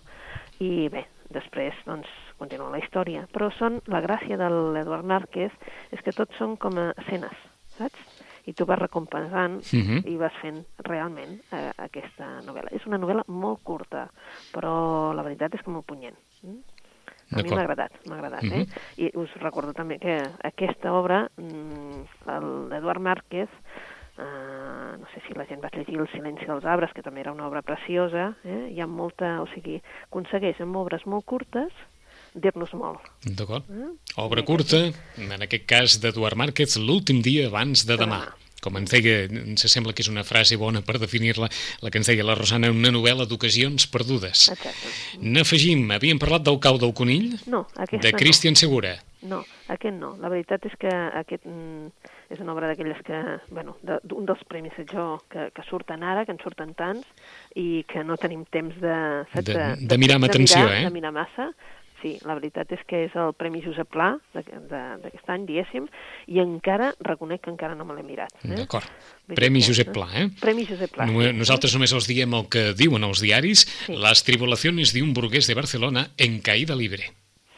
i 0.60 0.88
bé, 0.88 1.04
després 1.28 1.74
doncs, 1.84 2.08
continua 2.38 2.70
la 2.70 2.78
història. 2.78 3.26
Però 3.32 3.50
són, 3.52 3.80
la 3.86 4.00
gràcia 4.00 4.38
de 4.40 4.48
l'Eduard 4.48 5.04
Márquez 5.04 5.52
és 5.92 6.00
que 6.00 6.12
tots 6.12 6.36
són 6.38 6.56
com 6.56 6.78
a 6.78 6.92
escenes, 6.96 7.36
saps? 7.76 7.98
I 8.46 8.52
tu 8.54 8.64
vas 8.64 8.78
recompensant 8.78 9.60
Mhm. 9.74 10.06
i 10.06 10.16
vas 10.16 10.32
fent 10.40 10.64
realment 10.86 11.40
eh, 11.52 11.72
aquesta 11.78 12.40
novel·la. 12.46 12.70
És 12.72 12.86
una 12.86 12.96
novel·la 12.96 13.24
molt 13.26 13.60
curta, 13.64 14.08
però 14.54 15.12
la 15.12 15.22
veritat 15.22 15.54
és 15.54 15.62
que 15.62 15.70
molt 15.70 15.84
punyent. 15.84 16.14
Mm? 16.42 16.60
A 17.32 17.42
mi 17.42 17.50
m'ha 17.50 17.64
agradat, 17.64 17.92
m'ha 18.06 18.18
agradat, 18.20 18.44
eh? 18.44 18.62
Mhm. 18.62 18.68
I 19.02 19.10
us 19.18 19.32
recordo 19.42 19.72
també 19.74 19.98
que 19.98 20.20
aquesta 20.44 20.92
obra, 20.92 21.28
mm, 21.36 22.04
l'Eduard 22.70 23.02
Márquez, 23.02 23.48
eh, 24.18 24.96
no 24.98 25.06
sé 25.12 25.22
si 25.26 25.34
la 25.34 25.44
gent 25.44 25.62
va 25.62 25.70
llegir 25.72 25.98
El 25.98 26.08
silenci 26.08 26.46
dels 26.46 26.64
arbres, 26.64 26.92
que 26.92 27.02
també 27.02 27.20
era 27.20 27.32
una 27.32 27.46
obra 27.48 27.62
preciosa, 27.62 28.34
eh? 28.44 28.70
hi 28.70 28.80
ha 28.80 28.86
molta, 28.86 29.42
o 29.42 29.46
sigui, 29.54 29.82
aconsegueix 30.06 30.60
amb 30.60 30.76
obres 30.76 31.04
molt 31.06 31.24
curtes 31.24 31.72
dir-nos 32.36 32.72
molt. 32.76 33.00
D'acord. 33.24 33.64
Eh? 33.70 33.92
Obra 34.20 34.42
curta, 34.46 34.82
en 35.16 35.46
aquest 35.46 35.64
cas 35.68 36.00
d'Eduard 36.02 36.36
Márquez, 36.36 36.76
l'últim 36.76 37.22
dia 37.24 37.48
abans 37.48 37.86
de 37.88 37.96
demà. 37.96 38.20
demà. 38.26 38.45
Com 38.64 38.76
ens 38.80 38.90
deia, 38.90 39.26
ens 39.28 39.66
sembla 39.70 39.92
que 39.94 40.02
és 40.02 40.08
una 40.08 40.24
frase 40.24 40.56
bona 40.56 40.80
per 40.82 40.96
definir-la, 40.98 41.46
la 41.82 41.90
que 41.90 41.98
ens 42.00 42.08
deia 42.08 42.24
la 42.24 42.34
Rosana, 42.34 42.70
una 42.72 42.90
novel·la 42.90 43.26
d'ocasions 43.28 43.86
perdudes. 43.92 44.48
Exacte. 44.50 44.88
N'afegim, 45.20 45.84
havíem 45.94 46.18
parlat 46.18 46.42
del 46.46 46.58
cau 46.60 46.78
del 46.78 46.94
conill, 46.96 47.36
No, 47.46 47.66
aquesta 47.76 48.08
de 48.08 48.12
Cristian 48.16 48.56
Segura. 48.56 48.96
no. 48.96 49.04
No, 49.26 49.40
aquest 49.72 49.96
no. 49.96 50.12
La 50.22 50.28
veritat 50.30 50.66
és 50.68 50.74
que 50.78 50.86
aquest 50.88 51.42
mm, 51.48 51.86
és 52.30 52.38
una 52.38 52.52
obra 52.52 52.68
d'aquelles 52.68 53.00
que, 53.02 53.16
bueno, 53.50 53.76
de- 53.82 53.98
d'un 54.04 54.26
dels 54.28 54.44
premis 54.46 54.76
jo 54.92 55.20
que, 55.28 55.48
que 55.56 55.64
surten 55.68 56.04
ara, 56.04 56.24
que 56.24 56.30
en 56.32 56.38
surten 56.38 56.74
tants, 56.78 57.06
i 57.56 57.82
que 57.88 58.04
no 58.04 58.16
tenim 58.20 58.44
temps 58.44 58.76
de... 58.78 59.24
saps, 59.32 59.48
De- 59.48 59.74
de 59.80 59.98
mirar 59.98 60.16
amb 60.20 60.28
atenció, 60.28 60.60
mirar, 60.62 60.76
eh? 60.78 60.84
De 60.84 60.90
mirar 60.94 61.12
massa. 61.16 61.48
Sí, 62.02 62.18
la 62.28 62.34
veritat 62.36 62.70
és 62.76 62.82
que 62.86 63.04
és 63.06 63.14
el 63.16 63.32
Premi 63.38 63.62
Josep 63.64 63.88
Pla 63.88 64.10
d'aquest 64.34 65.30
any, 65.32 65.46
diguéssim, 65.48 65.86
i 66.28 66.40
encara, 66.42 66.90
reconec 67.00 67.40
que 67.46 67.50
encara 67.50 67.74
no 67.74 67.86
me 67.88 67.96
l'he 67.96 68.04
mirat. 68.04 68.32
Eh? 68.44 68.52
D'acord. 68.58 68.86
Premi 69.34 69.62
Josep? 69.64 69.92
Pla, 69.96 70.06
eh? 70.14 70.26
Premi 70.40 70.66
Josep 70.68 70.92
Pla. 70.92 71.06
No-. 71.08 71.24
Nosaltres 71.32 71.72
només 71.74 71.94
els 71.96 72.06
diem 72.10 72.34
el 72.36 72.44
que 72.52 72.66
diuen 72.78 73.02
els 73.08 73.22
diaris, 73.24 73.64
Sí. 73.86 73.96
les 73.96 74.22
tribulacions 74.28 74.92
d'un 74.92 75.14
burguès 75.16 75.48
de 75.48 75.56
Barcelona 75.56 76.10
en 76.18 76.40
caïda 76.44 76.76
libre. 76.76 77.08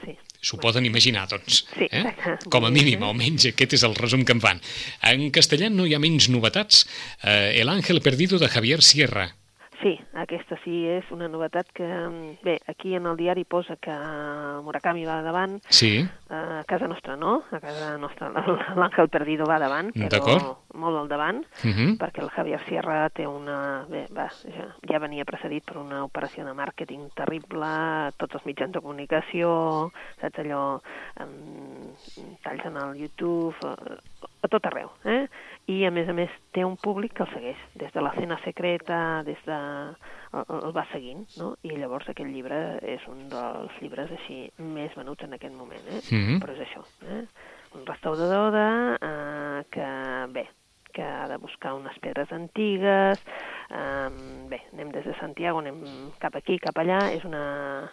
Sí. 0.05 0.15
S'ho 0.41 0.57
poden 0.63 0.87
imaginar, 0.87 1.27
doncs. 1.29 1.65
Sí, 1.75 1.89
eh? 1.91 2.15
Com 2.53 2.65
a 2.65 2.71
mínim, 2.71 3.03
almenys 3.03 3.49
aquest 3.51 3.75
és 3.75 3.83
el 3.83 3.97
resum 3.99 4.23
que 4.25 4.33
em 4.37 4.41
fan. 4.41 4.63
En 5.03 5.27
castellà 5.35 5.69
no 5.69 5.85
hi 5.85 5.95
ha 5.95 6.01
menys 6.03 6.31
novetats. 6.31 6.87
Eh, 7.25 7.59
El 7.61 7.69
ángel 7.69 8.01
perdido 8.01 8.39
de 8.39 8.49
Javier 8.49 8.81
Sierra. 8.83 9.33
Sí, 9.79 9.93
aquesta 10.19 10.57
sí 10.65 10.81
és 10.91 11.07
una 11.15 11.29
novetat 11.31 11.69
que, 11.73 11.87
mm, 11.87 12.39
bé, 12.43 12.59
aquí 12.67 12.95
en 12.97 13.07
el 13.07 13.17
diari 13.17 13.45
posa 13.45 13.77
que 13.77 13.95
Murakami 14.65 15.05
va 15.07 15.23
davant, 15.23 15.61
Sí, 15.69 16.09
a 16.31 16.65
casa 16.67 16.89
nostra 16.89 17.17
no, 17.17 17.43
a 17.51 17.61
casa 17.61 17.97
nostra 17.97 18.31
l'Àngel 18.31 19.09
Perdido 19.09 19.47
va 19.47 19.59
davant, 19.59 19.93
però 19.95 20.57
molt 20.75 20.99
al 20.99 21.09
davant, 21.09 21.45
uh 21.65 21.71
-huh. 21.71 21.97
perquè 21.99 22.23
el 22.23 22.31
Javier 22.31 22.61
Sierra 22.67 23.09
té 23.11 23.27
una... 23.27 23.85
Bé, 23.89 24.07
va, 24.11 24.29
ja, 24.29 24.67
ja 24.83 24.99
venia 24.99 25.25
precedit 25.25 25.65
per 25.65 25.79
una 25.79 26.05
operació 26.05 26.45
de 26.45 26.55
màrqueting 26.55 27.11
terrible, 27.15 28.13
tots 28.17 28.35
els 28.35 28.45
mitjans 28.47 28.73
de 28.73 28.81
comunicació, 28.81 29.91
saps 30.21 30.39
allò, 30.39 30.81
um, 31.21 31.95
talls 32.43 32.65
en 32.65 32.77
el 32.77 32.97
YouTube, 32.97 33.57
a, 34.43 34.49
tot 34.49 34.67
arreu, 34.69 34.91
eh? 35.05 35.27
I 35.69 35.83
a 35.89 35.91
més 35.95 36.09
a 36.09 36.15
més 36.17 36.33
té 36.55 36.65
un 36.65 36.77
públic 36.81 37.15
que 37.17 37.25
el 37.27 37.33
segueix, 37.33 37.61
des 37.81 37.93
de 37.95 38.05
la 38.05 38.15
cena 38.17 38.39
secreta, 38.45 39.23
des 39.27 39.41
de... 39.47 39.59
El, 40.29 40.45
el 40.69 40.75
va 40.77 40.85
seguint, 40.93 41.23
no? 41.41 41.55
I 41.65 41.73
llavors 41.79 42.09
aquest 42.13 42.29
llibre 42.29 42.59
és 42.85 43.05
un 43.09 43.29
dels 43.33 43.77
llibres 43.81 44.11
així 44.13 44.43
més 44.61 44.93
venuts 44.99 45.25
en 45.25 45.37
aquest 45.39 45.55
moment, 45.57 45.87
eh? 45.89 46.03
Mhm. 46.13 46.41
Però 46.43 46.57
és 46.57 46.65
això, 46.67 46.85
eh? 47.09 47.23
Un 47.79 47.87
restaurador 47.89 48.53
de, 48.53 48.69
eh, 49.09 49.63
que, 49.73 49.89
bé, 50.35 50.45
que 50.93 51.05
ha 51.05 51.29
de 51.29 51.39
buscar 51.41 51.75
unes 51.75 51.97
pedres 52.05 52.33
antigues, 52.33 53.21
eh, 53.71 54.09
bé, 54.49 54.63
anem 54.73 54.93
des 54.93 55.05
de 55.05 55.17
Santiago, 55.21 55.61
anem 55.65 56.13
cap 56.21 56.37
aquí, 56.37 56.59
cap 56.59 56.77
allà, 56.77 57.01
és 57.17 57.25
una, 57.25 57.91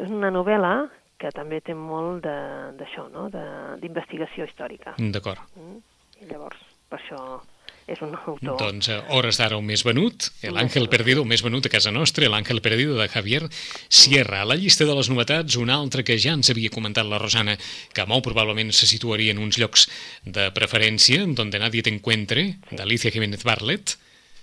és 0.00 0.12
una 0.12 0.30
novel·la 0.30 0.76
que 1.18 1.30
també 1.32 1.60
té 1.64 1.74
molt 1.74 2.22
de- 2.24 2.72
d'això, 2.78 3.08
no?, 3.12 3.28
De- 3.32 3.76
d'investigació 3.80 4.44
històrica. 4.44 4.94
D'acord. 4.98 5.38
Mm? 5.56 5.78
I 6.22 6.30
llavors, 6.30 6.56
per 6.88 6.98
això 7.00 7.40
és 7.86 8.00
un 8.02 8.16
autor... 8.16 8.56
Doncs 8.58 8.88
a 8.90 8.96
hores 9.14 9.36
d'ara 9.38 9.54
el 9.56 9.62
més 9.62 9.84
venut, 9.86 10.30
El 10.42 10.48
El 10.50 10.54
més 10.56 10.62
Ángel 10.64 10.82
venut. 10.88 10.90
Perdido, 10.96 11.22
el 11.22 11.28
més 11.30 11.42
venut 11.44 11.66
a 11.66 11.70
casa 11.70 11.92
nostra, 11.94 12.26
El 12.26 12.34
Ángel 12.34 12.60
Perdido 12.60 12.96
de 12.98 13.06
Javier 13.08 13.44
Sierra. 13.88 14.40
A 14.42 14.44
la 14.44 14.56
llista 14.56 14.84
de 14.84 14.94
les 14.96 15.08
novetats, 15.08 15.54
una 15.56 15.76
altra 15.76 16.02
que 16.02 16.18
ja 16.18 16.32
ens 16.34 16.50
havia 16.50 16.68
comentat 16.74 17.06
la 17.06 17.18
Rosana, 17.22 17.56
que 17.94 18.06
molt 18.06 18.24
probablement 18.26 18.72
se 18.74 18.86
situaria 18.90 19.30
en 19.30 19.38
uns 19.38 19.56
llocs 19.60 19.86
de 20.24 20.50
preferència, 20.50 21.22
donde 21.28 21.58
nadie 21.62 21.82
te 21.82 21.90
encuentre, 21.94 22.56
d'Alicia 22.72 23.10
Jiménez 23.14 23.44
Barlet. 23.44 23.96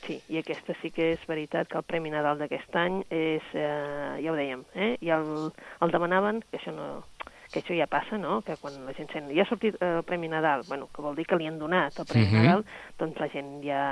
Sí, 0.04 0.18
i 0.28 0.38
aquesta 0.42 0.76
sí 0.82 0.92
que 0.92 1.14
és 1.14 1.22
veritat 1.30 1.70
que 1.72 1.78
el 1.80 1.86
Premi 1.88 2.12
Nadal 2.12 2.42
d'aquest 2.42 2.76
any 2.76 3.04
és, 3.10 3.46
eh, 3.56 4.20
ja 4.20 4.34
ho 4.34 4.36
dèiem, 4.36 4.66
eh? 4.76 4.98
i 5.00 5.14
el, 5.16 5.52
el 5.80 5.94
demanaven, 5.94 6.42
que 6.50 6.60
això 6.60 6.76
no 6.76 6.90
que 7.54 7.62
això 7.62 7.76
ja 7.78 7.86
passa, 7.86 8.18
no?, 8.18 8.40
que 8.42 8.56
quan 8.58 8.80
la 8.88 8.96
gent 8.98 9.12
sent, 9.14 9.30
ja 9.30 9.44
ha 9.46 9.46
sortit 9.46 9.76
eh, 9.78 9.90
el 10.00 10.04
Premi 10.08 10.28
Nadal, 10.32 10.64
bueno, 10.68 10.88
que 10.90 11.04
vol 11.06 11.16
dir 11.16 11.28
que 11.30 11.38
li 11.38 11.46
han 11.46 11.60
donat 11.62 12.00
el 12.02 12.08
Premi 12.10 12.26
Mhm. 12.26 12.42
Nadal, 12.42 12.64
doncs 12.98 13.20
la 13.22 13.28
gent 13.30 13.52
ja, 13.62 13.84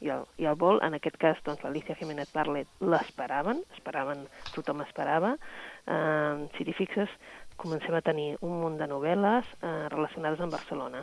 ja, 0.00 0.20
ja 0.38 0.50
el 0.52 0.58
vol. 0.60 0.78
En 0.86 0.94
aquest 0.94 1.18
cas, 1.18 1.42
doncs, 1.44 1.64
l'Alicia 1.66 1.96
Jiménez 1.98 2.30
Barlet 2.32 2.68
l'esperaven, 2.80 3.64
esperaven, 3.74 4.28
tothom 4.54 4.84
esperava. 4.86 5.34
Eh, 5.86 6.46
si 6.56 6.64
t'hi 6.64 6.76
fixes, 6.78 7.10
comencem 7.56 7.94
a 7.94 8.02
tenir 8.06 8.36
un 8.40 8.60
munt 8.62 8.78
de 8.78 8.86
novel·les 8.86 9.50
eh, 9.62 9.88
relacionades 9.90 10.40
amb 10.40 10.54
Barcelona. 10.54 11.02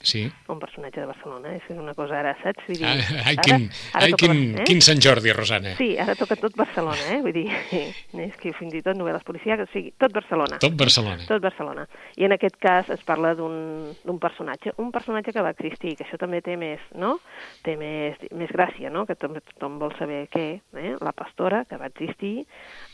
Sí. 0.00 0.22
un 0.48 0.58
personatge 0.58 1.00
de 1.00 1.06
Barcelona, 1.06 1.50
és 1.56 1.62
una 1.74 1.92
cosa 1.94 2.18
ara, 2.20 2.34
saps? 2.42 2.64
Vull 2.68 2.78
dir, 2.80 2.86
Ai, 2.88 3.02
ai, 3.24 3.34
ara- 3.36 3.42
quin, 3.44 3.66
ara 3.92 4.04
ai, 4.06 4.12
toca 4.14 4.26
quin, 4.32 4.58
eh? 4.58 4.64
quin 4.64 4.80
Sant 4.84 5.00
Jordi, 5.04 5.32
Rosana. 5.36 5.74
Sí, 5.76 5.90
ara 6.00 6.14
toca 6.16 6.36
tot 6.40 6.56
Barcelona, 6.56 7.02
eh? 7.12 7.18
Vull 7.24 7.34
dir, 7.36 7.46
és 8.28 8.38
que 8.40 8.52
fins 8.56 8.74
i 8.78 8.82
tot 8.82 8.96
novel·les 8.96 9.24
policials, 9.28 9.66
o 9.66 9.72
sigui, 9.72 9.92
tot 10.00 10.14
Barcelona. 10.16 10.58
Tot 10.62 10.76
Barcelona. 10.78 11.26
Tot 11.28 11.42
Barcelona. 11.44 11.84
I 12.16 12.24
en 12.28 12.32
aquest 12.38 12.56
cas 12.62 12.88
es 12.94 13.04
parla 13.04 13.34
d'un 13.38 14.18
personatge, 14.20 14.72
un 14.78 14.90
personatge 14.94 15.32
que 15.36 15.44
va 15.44 15.52
existir, 15.52 15.96
que 15.98 16.06
això 16.06 16.16
també 16.20 16.40
té 16.40 16.56
més, 16.56 16.80
no? 16.94 17.18
Té 17.66 17.76
més, 17.76 18.16
més 18.32 18.50
gràcia, 18.54 18.88
no? 18.90 19.04
Que 19.06 19.14
també 19.20 19.42
tothom 19.52 19.78
vol 19.82 19.92
saber 19.98 20.24
què, 20.32 20.46
eh? 20.80 20.94
La 21.04 21.12
pastora, 21.12 21.64
que 21.68 21.76
va 21.76 21.90
existir, 21.92 22.46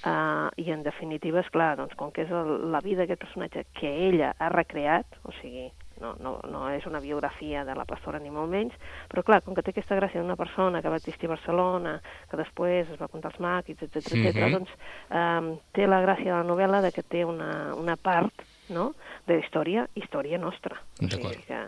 eh, 0.04 0.48
i 0.58 0.70
en 0.74 0.82
definitiva, 0.82 1.40
és 1.40 1.50
clar, 1.54 1.76
doncs 1.78 1.94
com 1.94 2.10
que 2.10 2.26
és 2.26 2.34
el, 2.34 2.70
la 2.74 2.80
vida 2.84 3.04
d'aquest 3.04 3.22
personatge 3.24 3.64
que 3.78 3.90
ella 4.08 4.34
ha 4.38 4.50
recreat, 4.52 5.06
o 5.24 5.32
sigui, 5.40 5.70
no, 6.04 6.14
no, 6.20 6.34
no 6.52 6.62
és 6.70 6.84
una 6.86 7.00
biografia 7.00 7.64
de 7.64 7.74
la 7.74 7.86
pastora 7.88 8.20
ni 8.20 8.30
molt 8.30 8.50
menys, 8.52 8.74
però 9.10 9.24
clar, 9.26 9.40
com 9.44 9.56
que 9.56 9.64
té 9.64 9.72
aquesta 9.72 9.96
gràcia 9.98 10.20
d'una 10.22 10.36
persona 10.36 10.82
que 10.82 10.92
va 10.92 11.00
existir 11.00 11.30
a 11.30 11.34
Barcelona, 11.34 11.96
que 12.30 12.36
després 12.40 12.90
es 12.92 13.00
va 13.00 13.08
contar 13.08 13.32
els 13.32 13.40
maquis, 13.40 13.80
etc 13.82 14.12
etc, 14.12 14.34
Mhm. 14.44 14.52
doncs 14.58 14.70
eh, 15.10 15.56
té 15.72 15.86
la 15.88 16.02
gràcia 16.04 16.30
de 16.34 16.42
la 16.42 16.48
novel·la 16.50 16.82
de 16.84 16.92
que 16.92 17.02
té 17.02 17.24
una, 17.24 17.72
una 17.74 17.96
part 17.96 18.44
no? 18.68 18.92
de 19.26 19.38
història, 19.40 19.88
història 19.94 20.38
nostra. 20.38 20.76
O 21.00 21.08
sigui 21.08 21.42
que 21.48 21.62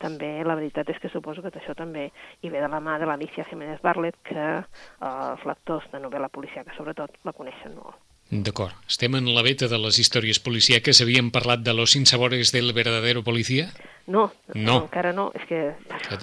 també 0.00 0.30
la 0.44 0.54
veritat 0.56 0.88
és 0.88 0.98
que 0.98 1.10
suposo 1.12 1.42
que 1.42 1.50
això 1.52 1.74
també 1.76 2.10
hi 2.42 2.48
ve 2.48 2.60
de 2.60 2.68
la 2.68 2.80
mà 2.80 2.98
de 2.98 3.06
l'Alicia 3.06 3.44
Jiménez 3.44 3.82
Barlet, 3.82 4.16
que 4.24 4.38
eh, 4.58 4.64
els 5.00 5.44
lectors 5.44 5.90
de 5.92 6.00
novel·la 6.00 6.28
policíaca 6.32 6.72
sobretot 6.76 7.10
la 7.24 7.32
coneixen 7.36 7.74
molt. 7.76 7.94
D'acord. 8.30 8.72
Estem 8.86 9.16
en 9.18 9.26
la 9.34 9.42
beta 9.42 9.66
de 9.66 9.78
les 9.82 9.96
històries 9.98 10.38
policíaques. 10.38 11.00
Havíem 11.02 11.32
parlat 11.34 11.64
de 11.66 11.72
los 11.74 11.90
sinsabores 11.90 12.52
del 12.54 12.72
verdadero 12.72 13.24
policía? 13.26 13.72
No, 14.06 14.30
No. 14.54 14.84
encara 14.84 15.12
no. 15.12 15.32
És 15.34 15.46
que... 15.48 15.74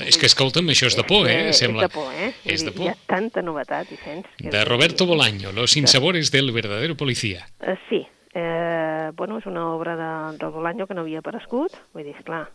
És 0.08 0.18
que, 0.18 0.26
escolta'm, 0.30 0.70
això 0.72 0.88
és 0.88 0.96
de 0.96 1.04
por, 1.04 1.28
eh? 1.28 1.52
Sembla... 1.54 1.84
és 1.84 1.90
de 1.90 1.94
por, 1.94 2.14
eh? 2.16 2.30
És 2.46 2.64
de 2.64 2.72
por. 2.72 2.86
Hi 2.86 2.94
ha 2.94 2.98
tanta 3.12 3.42
novetat, 3.44 3.90
Vicenç. 3.92 4.26
que- 4.38 4.50
De 4.50 4.64
Roberto 4.64 5.06
Bolaño, 5.06 5.52
Los 5.52 5.72
sinsabores 5.72 6.32
del 6.32 6.52
verdadero 6.54 6.96
policía. 6.96 7.50
Eh, 7.60 7.76
sí, 7.90 8.08
eh, 8.34 9.12
bueno, 9.16 9.38
és 9.40 9.46
una 9.46 9.68
obra 9.76 9.98
de, 10.00 10.38
del 10.38 10.50
Bolaño 10.56 10.88
que 10.88 10.94
no 10.96 11.02
havia 11.04 11.20
aparegut, 11.20 11.76
vull 11.94 12.04
dir, 12.08 12.16
esclar, 12.16 12.48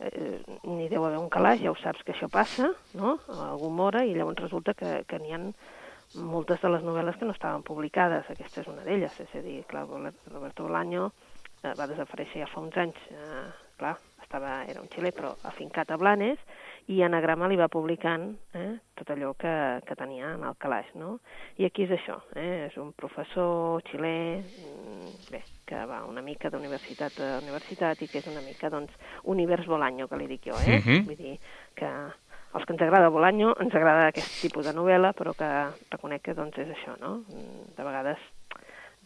eh, 0.00 0.40
n'hi 0.64 0.88
deu 0.88 1.04
haver 1.04 1.18
un 1.20 1.28
calaix, 1.28 1.60
ja 1.60 1.70
ho 1.70 1.76
saps 1.76 2.00
que 2.04 2.12
això 2.16 2.28
passa, 2.32 2.72
no?, 2.94 3.18
a 3.28 3.50
algun 3.52 3.76
hora, 3.80 4.06
i 4.08 4.14
llavors 4.16 4.40
resulta 4.40 4.72
que, 4.72 5.02
que 5.08 5.18
n'hi 5.20 5.32
ha 5.36 5.40
moltes 6.14 6.60
de 6.62 6.70
les 6.72 6.84
novel·les 6.86 7.18
que 7.18 7.28
no 7.28 7.34
estaven 7.34 7.64
publicades, 7.66 8.28
aquesta 8.30 8.62
és 8.62 8.68
una 8.72 8.84
d'elles, 8.86 9.20
és 9.20 9.34
a 9.34 9.42
dir, 9.44 9.62
clar, 9.68 9.86
Roberto 10.32 10.66
Bolaño 10.66 11.10
eh, 11.62 11.74
va 11.74 11.88
desaparèixer 11.90 12.44
ja 12.44 12.50
fa 12.50 12.62
uns 12.62 12.76
anys, 12.80 13.00
eh, 13.10 13.46
clar, 13.76 13.96
estava, 14.22 14.62
era 14.68 14.80
un 14.82 14.88
xilè, 14.92 15.12
però 15.14 15.34
afincat 15.46 15.90
a 15.90 15.98
Blanes, 16.00 16.38
i 16.90 17.00
Anagrama 17.02 17.48
li 17.50 17.58
va 17.58 17.66
publicant 17.70 18.28
eh, 18.54 18.76
tot 18.94 19.10
allò 19.10 19.32
que, 19.38 19.52
que 19.86 19.96
tenia 19.98 20.32
en 20.36 20.44
el 20.46 20.54
calaix, 20.58 20.92
no? 20.94 21.16
I 21.58 21.66
aquí 21.66 21.86
és 21.86 21.94
això, 21.96 22.20
eh? 22.38 22.66
és 22.68 22.76
un 22.78 22.92
professor 22.94 23.82
xilè, 23.88 24.16
mm, 24.38 25.10
bé, 25.32 25.42
que 25.66 25.82
va 25.90 26.04
una 26.06 26.22
mica 26.22 26.50
d'universitat 26.50 27.18
a 27.18 27.30
universitat 27.42 28.02
i 28.02 28.10
que 28.10 28.22
és 28.22 28.30
una 28.30 28.44
mica, 28.44 28.70
doncs, 28.70 28.94
univers 29.34 29.66
Bolaño, 29.66 30.06
que 30.06 30.20
li 30.20 30.30
dic 30.30 30.46
jo, 30.46 30.60
eh? 30.62 30.78
Mhm. 30.78 31.02
Vull 31.08 31.18
dir 31.18 31.34
que 31.74 31.90
als 32.52 32.64
que 32.64 32.72
ens 32.72 32.82
agrada 32.82 33.08
Bolaño 33.12 33.54
ens 33.60 33.74
agrada 33.74 34.08
aquest 34.08 34.40
tipus 34.42 34.64
de 34.66 34.72
novel·la, 34.76 35.12
però 35.16 35.34
que 35.36 35.48
reconec 35.92 36.22
que, 36.22 36.34
doncs, 36.34 36.58
és 36.58 36.68
això, 36.72 36.96
no? 37.00 37.20
De 37.76 37.84
vegades 37.84 38.18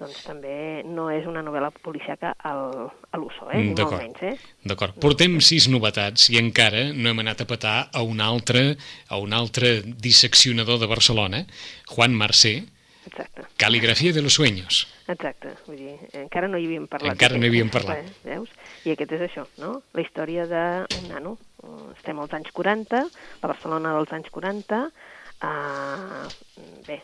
doncs 0.01 0.23
també 0.25 0.81
no 0.89 1.11
és 1.13 1.27
una 1.29 1.43
novel·la 1.45 1.69
policiaca 1.85 2.33
al, 2.49 2.89
a 3.13 3.19
l'uso, 3.21 3.51
eh? 3.53 3.59
Mm, 3.61 3.75
Ni 3.75 3.83
molt 3.85 3.99
menys, 3.99 4.23
eh? 4.25 4.37
D'acord. 4.65 4.97
Portem 5.03 5.37
sis 5.45 5.69
novetats 5.69 6.31
i 6.33 6.39
encara 6.41 6.87
no 6.97 7.11
hem 7.13 7.21
anat 7.21 7.43
a 7.45 7.49
petar 7.51 7.77
a 7.93 8.03
un 8.07 8.23
altre, 8.25 8.79
a 9.09 9.19
un 9.21 9.35
altre 9.37 9.83
disseccionador 9.85 10.81
de 10.81 10.89
Barcelona, 10.89 11.45
Juan 11.93 12.15
Marcé, 12.17 12.63
Exacte. 13.07 13.43
Caligrafia 13.57 14.13
de 14.13 14.21
los 14.23 14.35
sueños. 14.35 14.87
Exacte, 15.09 15.55
vull 15.67 15.79
dir, 15.81 15.95
encara 16.13 16.47
no 16.49 16.59
hi 16.61 16.67
havíem 16.69 16.85
parlat. 16.87 17.15
Encara 17.17 17.39
no 17.41 17.47
hi 17.47 17.49
havíem 17.49 17.71
parlat. 17.73 18.05
eh, 18.05 18.13
Veus? 18.29 18.51
I 18.85 18.95
aquest 18.95 19.15
és 19.17 19.25
això, 19.27 19.47
no? 19.61 19.81
La 19.97 20.05
història 20.05 20.47
d'un 20.49 21.09
nano. 21.11 21.37
Estem 21.97 22.21
als 22.21 22.33
anys 22.37 22.53
40, 22.57 23.03
la 23.43 23.51
Barcelona 23.51 23.97
dels 23.97 24.15
anys 24.17 24.31
40, 24.33 24.85
Uh, 25.41 26.29
bé, 26.87 26.99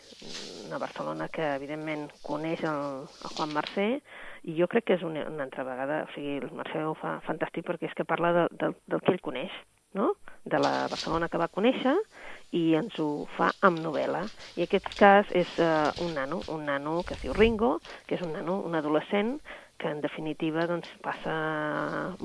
una 0.66 0.76
Barcelona 0.76 1.24
que 1.32 1.40
evidentment 1.54 2.02
coneix 2.20 2.60
el, 2.68 3.06
el 3.08 3.32
Juan 3.32 3.54
Mercè 3.56 3.86
i 4.44 4.56
jo 4.58 4.68
crec 4.68 4.84
que 4.90 4.96
és 4.98 5.04
una, 5.08 5.22
una 5.30 5.46
altra 5.46 5.64
vegada, 5.64 6.02
o 6.04 6.10
sigui, 6.12 6.34
el 6.44 6.52
Mercè 6.52 6.82
ho 6.84 6.92
fa 7.00 7.14
fantàstic 7.24 7.64
perquè 7.64 7.88
és 7.88 7.96
que 7.96 8.04
parla 8.04 8.34
de, 8.36 8.44
de, 8.60 8.68
del 8.92 9.00
que 9.00 9.14
ell 9.14 9.24
coneix, 9.24 9.56
no? 9.96 10.10
de 10.44 10.60
la 10.60 10.74
Barcelona 10.92 11.30
que 11.32 11.40
va 11.40 11.48
conèixer 11.48 11.96
i 12.60 12.76
ens 12.78 13.00
ho 13.00 13.08
fa 13.38 13.48
amb 13.64 13.80
novel·la. 13.80 14.26
I 14.60 14.66
aquest 14.66 14.92
cas 15.00 15.32
és 15.32 15.56
uh, 15.56 15.88
un 16.04 16.12
nano, 16.20 16.42
un 16.52 16.68
nano 16.68 17.00
que 17.08 17.16
es 17.16 17.24
diu 17.24 17.32
Ringo, 17.32 17.78
que 18.04 18.20
és 18.20 18.26
un 18.26 18.36
nano, 18.36 18.60
un 18.68 18.76
adolescent, 18.76 19.38
que 19.76 19.88
en 19.92 20.00
definitiva 20.00 20.64
doncs, 20.66 20.88
passa 21.04 21.34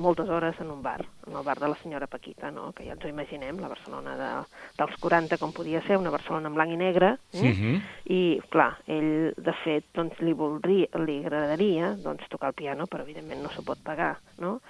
moltes 0.00 0.28
hores 0.28 0.58
en 0.60 0.70
un 0.72 0.80
bar, 0.82 1.02
en 1.26 1.36
el 1.36 1.44
bar 1.44 1.58
de 1.60 1.68
la 1.68 1.78
senyora 1.82 2.08
Paquita, 2.08 2.50
no? 2.50 2.70
que 2.72 2.86
ja 2.86 2.94
ens 2.96 3.04
ho 3.04 3.10
imaginem, 3.10 3.60
la 3.60 3.68
Barcelona 3.72 4.16
de, 4.16 4.30
dels 4.78 4.96
40 5.00 5.38
com 5.40 5.52
podia 5.52 5.82
ser, 5.86 5.98
una 6.00 6.14
Barcelona 6.14 6.48
en 6.48 6.56
blanc 6.56 6.72
i 6.72 6.78
negre, 6.80 7.16
eh? 7.32 7.42
Uh 7.42 7.52
-huh. 7.58 7.82
i 8.04 8.40
clar, 8.48 8.78
ell 8.86 9.34
de 9.36 9.54
fet 9.64 9.84
doncs, 9.94 10.18
li, 10.20 10.32
voldria, 10.32 10.88
li 11.04 11.18
agradaria 11.24 11.94
doncs, 11.94 12.28
tocar 12.28 12.48
el 12.48 12.54
piano, 12.54 12.86
però 12.86 13.02
evidentment 13.02 13.42
no 13.42 13.50
s'ho 13.50 13.62
pot 13.62 13.78
pagar, 13.82 14.16
no? 14.38 14.60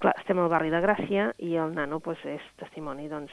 Clar, 0.00 0.14
estem 0.18 0.38
al 0.38 0.50
barri 0.50 0.68
de 0.68 0.80
Gràcia 0.82 1.30
i 1.38 1.54
el 1.56 1.72
nano 1.72 2.00
doncs, 2.04 2.24
és 2.24 2.42
testimoni 2.60 3.08
doncs, 3.08 3.32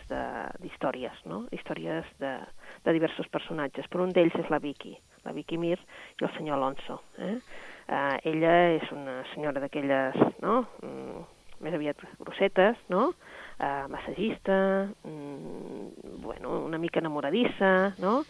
d'històries, 0.61 1.25
no? 1.25 1.47
històries 1.51 2.05
de, 2.19 2.37
de 2.85 2.93
diversos 2.93 3.27
personatges, 3.27 3.87
però 3.91 4.03
un 4.03 4.13
d'ells 4.13 4.35
és 4.35 4.49
la 4.49 4.59
Vicky, 4.59 4.93
la 5.25 5.33
Vicky 5.33 5.57
Mir 5.57 5.79
i 5.79 6.23
el 6.23 6.31
senyor 6.37 6.55
Alonso. 6.55 7.01
Eh? 7.17 7.39
Uh, 7.89 8.17
ella 8.29 8.53
és 8.77 8.91
una 8.95 9.21
senyora 9.33 9.63
d'aquelles, 9.63 10.17
no?, 10.43 10.61
mm, 10.83 11.23
més 11.61 11.75
aviat 11.77 11.99
grossetes, 12.19 12.79
no?, 12.93 13.09
uh, 13.11 13.85
massagista, 13.91 14.87
mm, 15.05 16.21
bueno, 16.23 16.61
una 16.69 16.79
mica 16.81 17.01
enamoradissa, 17.01 17.93
no?, 17.99 18.21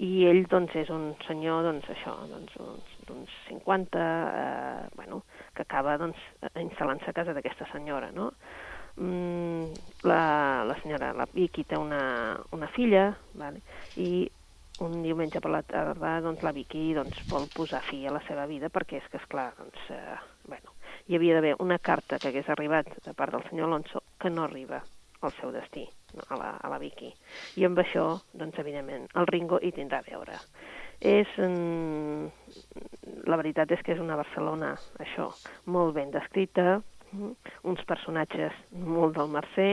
i 0.00 0.24
ell, 0.30 0.46
doncs, 0.48 0.74
és 0.80 0.88
un 0.94 1.10
senyor, 1.26 1.62
doncs, 1.66 1.90
això, 1.92 2.14
doncs, 2.30 2.54
d'uns 3.04 3.32
50, 3.50 4.00
eh, 4.00 4.88
bueno, 4.96 5.20
que 5.52 5.66
acaba, 5.66 5.98
doncs, 6.00 6.16
instal·lant-se 6.56 7.10
a 7.10 7.16
casa 7.18 7.34
d'aquesta 7.36 7.68
senyora, 7.68 8.08
no?, 8.16 8.30
mm, 8.96 9.64
la, 10.08 10.64
la 10.64 10.76
senyora, 10.80 11.12
la 11.16 11.28
Vicky, 11.34 11.66
té 11.68 11.76
una, 11.76 12.38
una 12.56 12.70
filla, 12.72 13.10
vale? 13.36 13.60
i 14.00 14.24
un 14.84 15.02
diumenge 15.04 15.40
per 15.44 15.52
la 15.52 15.62
tarda 15.62 16.18
doncs, 16.24 16.42
la 16.46 16.52
Vicky 16.56 16.90
doncs, 16.96 17.20
vol 17.30 17.48
posar 17.54 17.82
fi 17.84 18.06
a 18.06 18.14
la 18.14 18.22
seva 18.26 18.46
vida 18.48 18.70
perquè 18.72 19.00
és 19.00 19.08
que, 19.12 19.20
és 19.20 19.28
clar 19.30 19.50
doncs, 19.58 19.82
eh, 19.92 20.16
bueno, 20.48 20.72
hi 21.08 21.18
havia 21.18 21.36
d'haver 21.36 21.56
una 21.60 21.78
carta 21.78 22.18
que 22.18 22.30
hagués 22.30 22.48
arribat 22.48 22.88
de 23.04 23.14
part 23.16 23.36
del 23.36 23.44
senyor 23.48 23.68
Alonso 23.68 24.02
que 24.20 24.32
no 24.32 24.44
arriba 24.44 24.80
al 25.20 25.32
seu 25.36 25.52
destí, 25.52 25.84
no, 26.16 26.24
a, 26.28 26.36
la, 26.40 26.50
a 26.56 26.68
la 26.72 26.78
Vicky. 26.80 27.10
I 27.60 27.66
amb 27.68 27.80
això, 27.82 28.04
doncs, 28.32 28.56
evidentment, 28.62 29.04
el 29.20 29.28
Ringo 29.28 29.58
hi 29.60 29.72
tindrà 29.76 30.00
a 30.00 30.06
veure. 30.06 30.38
És, 31.00 31.28
mm, 31.36 33.26
la 33.28 33.36
veritat 33.40 33.72
és 33.76 33.82
que 33.84 33.92
és 33.92 34.00
una 34.00 34.16
Barcelona, 34.20 34.72
això, 35.04 35.28
molt 35.66 35.94
ben 35.96 36.12
descrita, 36.14 36.80
uns 37.66 37.82
personatges 37.88 38.54
molt 38.72 39.16
del 39.16 39.30
Mercè, 39.32 39.70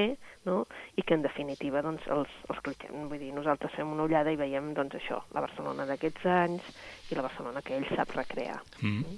no? 0.48 0.64
i 0.96 1.04
que 1.06 1.18
en 1.18 1.24
definitiva 1.26 1.84
doncs, 1.86 2.06
els, 2.14 2.34
els 2.50 2.62
cliquem. 2.66 3.08
Vull 3.12 3.22
dir, 3.22 3.32
nosaltres 3.36 3.76
fem 3.78 3.90
una 3.94 4.08
ullada 4.08 4.34
i 4.34 4.40
veiem 4.40 4.74
doncs, 4.78 4.98
això, 5.00 5.22
la 5.36 5.44
Barcelona 5.46 5.88
d'aquests 5.90 6.28
anys 6.34 6.70
i 7.12 7.18
la 7.18 7.26
Barcelona 7.28 7.64
que 7.66 7.78
ell 7.78 7.88
sap 7.94 8.16
recrear. 8.18 8.60
Mm. 8.82 9.18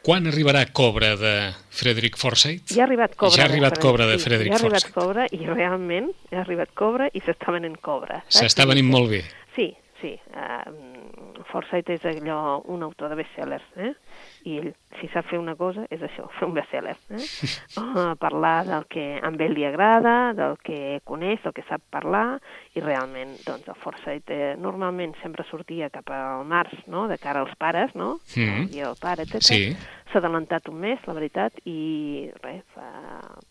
Quan 0.00 0.24
arribarà 0.30 0.62
Cobra 0.72 1.12
de 1.20 1.34
Frederick 1.76 2.16
Forsyth? 2.16 2.72
Ja 2.72 2.84
ha 2.84 2.88
arribat 2.88 3.16
Cobra. 3.20 3.36
Ja 3.36 3.44
ha 3.44 3.50
arribat 3.50 3.76
de 3.76 3.82
Cobra 3.82 4.06
de 4.08 4.16
sí, 4.16 4.24
Frederick 4.24 4.54
Ja 4.54 4.56
ha 4.56 4.62
arribat 4.62 4.86
Forsyth. 4.86 4.96
Cobra 4.96 5.26
i 5.36 5.42
realment 5.44 6.08
ja 6.30 6.38
ha 6.38 6.44
arribat 6.46 6.72
Cobra 6.78 7.10
i 7.12 7.20
s'està 7.26 7.52
venent 7.52 7.76
Cobra. 7.84 8.22
S'està 8.32 8.64
venint 8.70 8.88
molt 8.88 9.12
bé. 9.12 9.20
Sí, 9.56 9.68
sí. 10.00 10.14
Uh, 10.32 11.44
Forsyth 11.50 11.92
és 11.92 12.06
allò, 12.08 12.62
un 12.72 12.86
autor 12.86 13.12
de 13.12 13.20
bestsellers, 13.20 13.66
eh? 13.76 13.92
I 14.44 14.56
ell, 14.58 14.70
si 15.00 15.08
sap 15.12 15.26
fer 15.28 15.38
una 15.38 15.54
cosa, 15.56 15.84
és 15.92 16.00
això, 16.00 16.26
fer 16.38 16.46
un 16.48 16.54
bestseller. 16.56 16.96
Eh? 17.10 17.20
Uh, 17.76 18.14
parlar 18.20 18.64
del 18.66 18.86
que 18.88 19.04
a 19.20 19.28
ell 19.30 19.52
li 19.54 19.64
agrada, 19.68 20.32
del 20.36 20.56
que 20.64 21.00
coneix, 21.04 21.42
del 21.44 21.52
que 21.52 21.64
sap 21.68 21.82
parlar, 21.92 22.40
i 22.74 22.80
realment, 22.80 23.36
doncs, 23.46 23.68
el 23.68 23.74
Forsyth 23.74 24.30
eh, 24.30 24.54
normalment 24.58 25.14
sempre 25.22 25.44
sortia 25.50 25.90
cap 25.90 26.08
al 26.14 26.44
març, 26.48 26.72
no?, 26.86 27.06
de 27.08 27.18
cara 27.18 27.40
als 27.44 27.54
pares, 27.58 27.94
no?, 27.94 28.20
Mhm. 28.36 28.68
i 28.72 28.80
el 28.80 28.96
pare, 29.00 29.22
etc. 29.28 29.42
Sí. 29.42 29.76
S'ha 30.10 30.18
adelantat 30.18 30.66
un 30.66 30.78
mes, 30.82 30.98
la 31.06 31.14
veritat, 31.14 31.60
i 31.70 32.26
res, 32.42 32.64
fa 32.74 32.86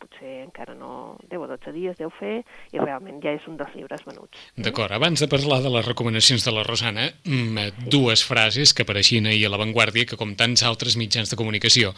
potser 0.02 0.42
encara 0.44 0.74
no 0.76 1.16
10 1.32 1.46
o 1.46 1.48
12 1.48 1.72
dies 1.72 1.96
deu 2.00 2.12
fer, 2.12 2.42
i 2.76 2.82
realment 2.82 3.22
ja 3.24 3.32
és 3.38 3.46
un 3.48 3.56
dels 3.60 3.72
llibres 3.78 4.04
venuts. 4.04 4.42
D'acord, 4.60 4.92
abans 4.92 5.24
de 5.24 5.30
parlar 5.32 5.62
de 5.64 5.72
les 5.72 5.88
recomanacions 5.88 6.44
de 6.44 6.52
la 6.52 6.66
Rosana, 6.68 7.08
mm, 7.24 7.88
dues 7.88 8.26
frases 8.28 8.74
que 8.74 8.84
apareixien 8.84 9.26
ahir 9.26 9.46
a 9.48 9.54
La 9.54 9.62
Vanguardia 9.62 10.06
que, 10.06 10.20
com 10.20 10.36
tants 10.36 10.64
altres 10.68 10.98
mitjans 11.00 11.32
de 11.32 11.40
comunicació, 11.40 11.94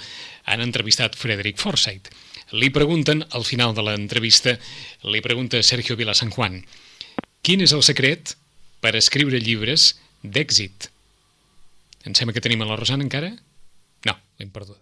han 0.45 0.62
entrevistat 0.62 1.17
Frederick 1.17 1.58
Forsyth. 1.58 2.13
Li 2.52 2.69
pregunten, 2.69 3.26
al 3.32 3.43
final 3.43 3.74
de 3.74 3.82
l'entrevista, 3.82 4.58
li 5.04 5.21
pregunta 5.21 5.63
Sergio 5.63 5.95
Vila 5.95 6.13
San 6.13 6.30
Juan, 6.30 6.62
quin 7.41 7.62
és 7.62 7.74
el 7.74 7.82
secret 7.82 8.36
per 8.82 8.95
escriure 8.95 9.39
llibres 9.39 9.95
d'èxit? 10.21 10.91
Em 12.06 12.13
sembla 12.13 12.34
que 12.34 12.43
tenim 12.43 12.62
a 12.62 12.69
la 12.69 12.78
Rosana 12.78 13.08
encara? 13.08 13.32
L'hem 14.41 14.49
perduda. 14.49 14.82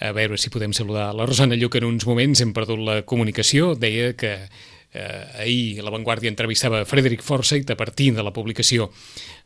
A 0.00 0.10
veure 0.16 0.38
si 0.40 0.50
podem 0.50 0.72
saludar 0.72 1.10
la 1.14 1.26
Rosana 1.28 1.56
Lluc 1.60 1.76
en 1.76 1.84
uns 1.86 2.06
moments. 2.08 2.40
Hem 2.40 2.54
perdut 2.56 2.80
la 2.80 3.02
comunicació. 3.04 3.74
Deia 3.76 4.14
que 4.16 4.32
eh, 4.40 5.42
ahir 5.44 5.84
La 5.84 5.92
Vanguardia 5.92 6.32
entrevistava 6.32 6.84
Frederick 6.88 7.22
Forsyth 7.22 7.70
a 7.70 7.76
partir 7.76 8.14
de 8.16 8.24
la 8.24 8.32
publicació 8.32 8.88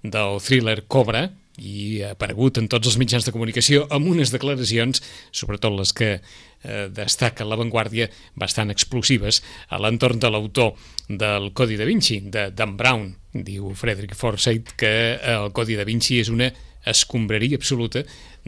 del 0.02 0.38
thriller 0.44 0.84
Cobra 0.86 1.26
i 1.58 2.04
ha 2.06 2.12
aparegut 2.14 2.60
en 2.60 2.68
tots 2.70 2.86
els 2.86 2.98
mitjans 3.00 3.26
de 3.26 3.34
comunicació 3.34 3.88
amb 3.90 4.06
unes 4.06 4.30
declaracions, 4.30 5.02
sobretot 5.34 5.74
les 5.74 5.90
que 5.90 6.10
eh, 6.14 6.86
destaca 6.94 7.46
La 7.48 7.58
Vanguardia, 7.58 8.06
bastant 8.38 8.70
explosives 8.70 9.42
a 9.68 9.82
l'entorn 9.82 10.22
de 10.22 10.30
l'autor 10.30 10.78
del 11.08 11.50
Codi 11.58 11.80
da 11.80 11.88
Vinci, 11.88 12.20
de 12.22 12.52
Dan 12.54 12.76
Brown. 12.78 13.10
Diu 13.34 13.74
Frederick 13.74 14.14
Forsyth 14.14 14.76
que 14.78 14.92
el 15.18 15.50
Codi 15.50 15.74
da 15.74 15.88
Vinci 15.88 16.22
és 16.22 16.30
una 16.30 16.52
escombraria 16.84 17.56
absoluta 17.56 18.04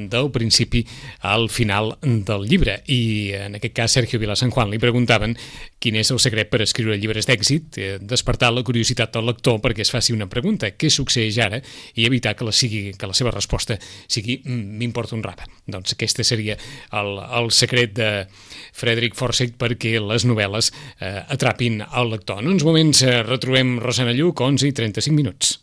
del 0.08 0.30
principi 0.30 0.86
al 1.20 1.48
final 1.50 1.98
del 2.00 2.46
llibre. 2.48 2.82
I 2.86 3.32
en 3.36 3.56
aquest 3.58 3.74
cas 3.74 3.92
Sergio 3.92 4.18
Vila 4.20 4.36
San 4.36 4.50
Juan 4.50 4.70
li 4.70 4.78
preguntaven 4.80 5.36
quin 5.80 5.96
és 6.00 6.10
el 6.12 6.20
secret 6.22 6.50
per 6.50 6.62
escriure 6.64 6.96
llibres 6.98 7.26
d'èxit, 7.28 7.78
eh, 7.78 7.98
despertar 8.00 8.52
la 8.52 8.64
curiositat 8.64 9.12
del 9.14 9.26
lector 9.26 9.60
perquè 9.60 9.84
es 9.84 9.92
faci 9.92 10.14
una 10.14 10.28
pregunta, 10.28 10.70
què 10.70 10.90
succeeix 10.90 11.38
ara, 11.38 11.60
i 11.94 12.06
evitar 12.06 12.36
que 12.36 12.44
la, 12.44 12.52
sigui, 12.52 12.94
que 12.96 13.06
la 13.06 13.16
seva 13.16 13.30
resposta 13.30 13.78
sigui 14.06 14.40
"Mm, 14.44 14.78
m'importa 14.78 15.16
un 15.16 15.22
rapa. 15.22 15.46
Doncs 15.66 15.92
aquest 15.92 16.22
seria 16.22 16.56
el, 16.92 17.18
el 17.18 17.50
secret 17.50 17.94
de 17.94 18.26
Frederick 18.72 19.16
Forsyth 19.16 19.56
perquè 19.56 19.98
les 20.00 20.24
novel·les 20.24 20.72
eh, 21.00 21.24
atrapin 21.28 21.82
el 21.82 22.10
lector. 22.10 22.40
En 22.40 22.48
uns 22.48 22.64
moments 22.64 23.02
eh, 23.02 23.22
retrobem 23.22 23.78
Rosana 23.80 24.12
Lluc, 24.12 24.40
11 24.40 24.68
i 24.68 24.72
35 24.72 25.16
minuts. 25.16 25.58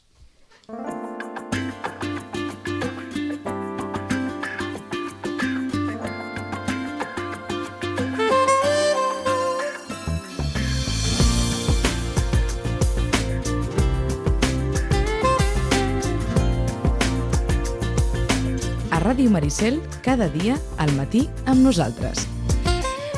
A 0.67 1.06
Ràdio 19.17 19.31
Maricel, 19.33 19.79
cada 20.05 20.27
dia, 20.29 20.59
al 20.77 20.91
matí, 20.93 21.23
amb 21.49 21.63
nosaltres. 21.65 22.27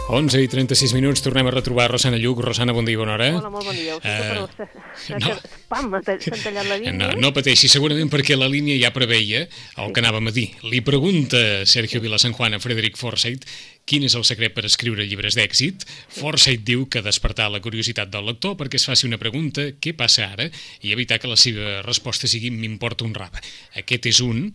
11 0.09 0.39
i 0.41 0.47
36 0.49 0.93
minuts, 0.95 1.19
tornem 1.21 1.45
a 1.45 1.51
retrobar 1.51 1.89
Rosana 1.91 2.15
Lluc. 2.17 2.39
Rosana, 2.41 2.71
bon 2.73 2.87
dia 2.87 2.95
i 2.95 2.97
bona 3.01 3.17
hora. 3.17 3.27
Hola, 3.35 3.49
molt 3.51 3.67
bon 3.67 3.75
dia. 3.75 3.97
Ho 3.97 3.99
sento, 4.01 4.47
Eh, 4.55 5.19
no. 5.19 5.27
que- 5.27 5.57
Pam, 5.69 5.91
s'han 6.01 6.39
tallat 6.41 6.65
la 6.65 6.77
línia. 6.79 6.93
No, 6.95 7.09
no 7.19 7.33
pateixi, 7.35 7.67
segurament 7.69 8.09
perquè 8.09 8.37
la 8.39 8.47
línia 8.49 8.79
ja 8.81 8.89
preveia 8.95 9.43
el 9.43 9.91
que 9.93 10.01
anàvem 10.01 10.31
a 10.31 10.33
dir. 10.33 10.47
Li 10.63 10.79
pregunta 10.81 11.37
Sergio 11.69 11.99
Vilasanjuan 12.01 12.55
a 12.55 12.59
Frederick 12.63 12.97
Forsyth 12.97 13.43
quin 13.85 14.03
és 14.05 14.15
el 14.17 14.23
secret 14.25 14.53
per 14.55 14.63
escriure 14.65 15.05
llibres 15.05 15.35
d'èxit. 15.37 15.85
Forsyth 16.15 16.63
diu 16.65 16.87
que 16.89 17.03
despertar 17.05 17.51
la 17.53 17.61
curiositat 17.61 18.09
del 18.09 18.25
lector 18.25 18.55
perquè 18.57 18.77
es 18.81 18.85
faci 18.89 19.05
una 19.05 19.17
pregunta, 19.21 19.61
què 19.81 19.93
passa 19.97 20.31
ara? 20.31 20.49
I 20.81 20.91
evitar 20.95 21.19
que 21.19 21.29
la 21.29 21.37
seva 21.37 21.83
resposta 21.85 22.25
sigui 22.29 22.49
m'importa 22.49 23.05
un 23.05 23.13
rave. 23.17 23.41
Aquest 23.77 24.09
és 24.09 24.21
un, 24.25 24.47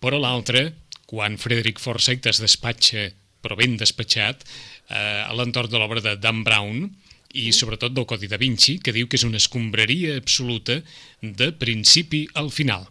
però 0.00 0.16
l'altre, 0.20 0.70
quan 1.14 1.38
Frederick 1.38 1.78
Forsyth 1.78 2.26
es 2.32 2.42
despatxa, 2.42 3.06
però 3.44 3.54
ben 3.60 3.78
despatxat, 3.78 4.42
eh, 4.90 5.22
a 5.22 5.32
l'entorn 5.38 5.70
de 5.70 5.78
l'obra 5.78 6.02
de 6.02 6.16
Dan 6.18 6.42
Brown, 6.46 6.88
i 7.34 7.50
sobretot 7.54 7.94
del 7.94 8.06
Codi 8.06 8.26
da 8.30 8.38
Vinci, 8.38 8.78
que 8.82 8.94
diu 8.94 9.06
que 9.06 9.18
és 9.18 9.26
una 9.26 9.38
escombraria 9.38 10.16
absoluta 10.18 10.80
de 11.22 11.50
principi 11.58 12.24
al 12.34 12.50
final. 12.54 12.86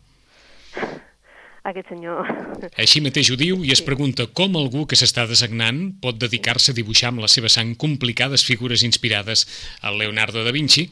Aquest 1.64 1.94
senyor... 1.94 2.28
Així 2.76 3.00
mateix 3.04 3.30
ho 3.32 3.38
diu 3.40 3.62
i 3.64 3.72
es 3.76 3.84
pregunta 3.84 4.26
com 4.40 4.58
algú 4.60 4.84
que 4.88 5.00
s'està 5.00 5.24
desagnant 5.30 5.94
pot 6.04 6.20
dedicar-se 6.20 6.74
a 6.74 6.76
dibuixar 6.80 7.14
amb 7.14 7.24
la 7.24 7.32
seva 7.32 7.52
sang 7.52 7.72
complicades 7.80 8.44
figures 8.44 8.84
inspirades 8.84 9.46
al 9.82 10.00
Leonardo 10.00 10.44
da 10.44 10.52
Vinci. 10.56 10.90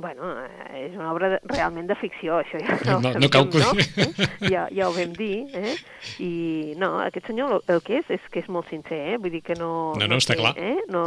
Bueno, 0.00 0.30
eh, 0.46 0.86
és 0.86 0.94
una 0.96 1.10
obra 1.12 1.28
de, 1.34 1.38
realment 1.50 1.86
de 1.90 1.96
ficció, 2.00 2.38
això 2.40 2.56
ja 2.62 2.78
No- 2.88 3.00
no 3.00 3.12
sabíem, 3.12 3.30
cal 3.30 3.48
no? 3.52 3.72
Eh? 3.76 4.28
Ja, 4.48 4.62
ja 4.72 4.88
ho 4.88 4.94
vam 4.96 5.12
dir, 5.18 5.44
eh? 5.52 5.74
I 6.24 6.30
no, 6.80 6.94
aquest 7.04 7.26
senyor 7.28 7.58
el, 7.58 7.60
el 7.76 7.82
que 7.84 7.98
és 8.00 8.08
és 8.16 8.24
que 8.32 8.40
és 8.40 8.48
molt 8.48 8.70
sincer, 8.72 8.96
eh? 9.12 9.18
Vull 9.20 9.34
dir 9.36 9.42
que 9.44 9.54
no... 9.60 9.92
No, 10.00 10.08
no, 10.08 10.16
està 10.16 10.32
té, 10.34 10.40
clar. 10.40 10.54
Eh? 10.56 10.78
No, 10.88 11.04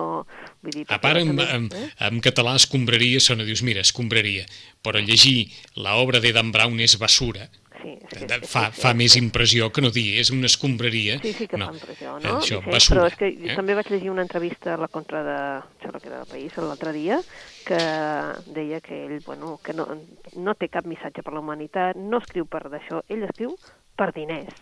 vull 0.61 0.77
dir, 0.77 0.85
A 0.93 0.99
part, 1.01 1.17
en, 1.23 1.33
en, 1.41 1.67
eh? 1.73 1.89
en 2.07 2.21
català 2.21 2.53
escombraria 2.61 3.19
sona, 3.23 3.43
dius, 3.47 3.63
mira, 3.65 3.81
escombraria, 3.81 4.45
però 4.85 5.01
llegir 5.01 5.49
l'obra 5.75 6.21
d'Edan 6.23 6.53
Brown 6.53 6.79
és 6.85 6.95
basura. 7.01 7.49
Sí, 7.83 7.97
que, 8.07 8.25
De- 8.29 8.37
és 8.39 8.47
Fa, 8.47 8.69
que- 8.71 8.79
fa 8.79 8.91
és 8.93 8.95
més 8.95 9.15
impressió 9.19 9.65
que 9.75 9.81
no 9.83 9.89
dir, 9.91 10.19
és 10.21 10.29
una 10.31 10.45
escombraria. 10.47 11.17
Sí, 11.19 11.33
sí 11.35 11.47
que 11.51 11.57
no. 11.59 11.65
fa 11.67 11.73
impressió, 11.81 12.13
no? 12.19 12.37
Això, 12.39 12.61
Vicent? 12.61 12.71
basura. 12.71 13.01
Però 13.01 13.09
és 13.09 13.17
que 13.19 13.27
eh? 13.51 13.55
també 13.57 13.75
vaig 13.75 13.89
llegir 13.91 14.13
una 14.13 14.21
entrevista 14.23 14.75
a 14.75 14.77
la 14.79 14.87
contra 14.87 15.23
de 15.25 15.35
això 15.81 15.91
que 15.99 16.07
era 16.07 16.21
del 16.21 16.29
País 16.31 16.55
l'altre 16.63 16.93
dia, 16.95 17.17
que 17.65 17.79
deia 18.55 18.81
que 18.81 19.05
ell, 19.05 19.19
bueno, 19.25 19.59
que 19.63 19.73
no, 19.73 19.87
no 20.33 20.55
té 20.59 20.69
cap 20.73 20.87
missatge 20.89 21.23
per 21.23 21.33
la 21.33 21.41
humanitat, 21.43 21.97
no 21.97 22.19
escriu 22.23 22.45
per 22.45 22.65
d'això, 22.69 23.01
ell 23.09 23.25
escriu 23.27 23.57
per 23.97 24.11
diners. 24.15 24.53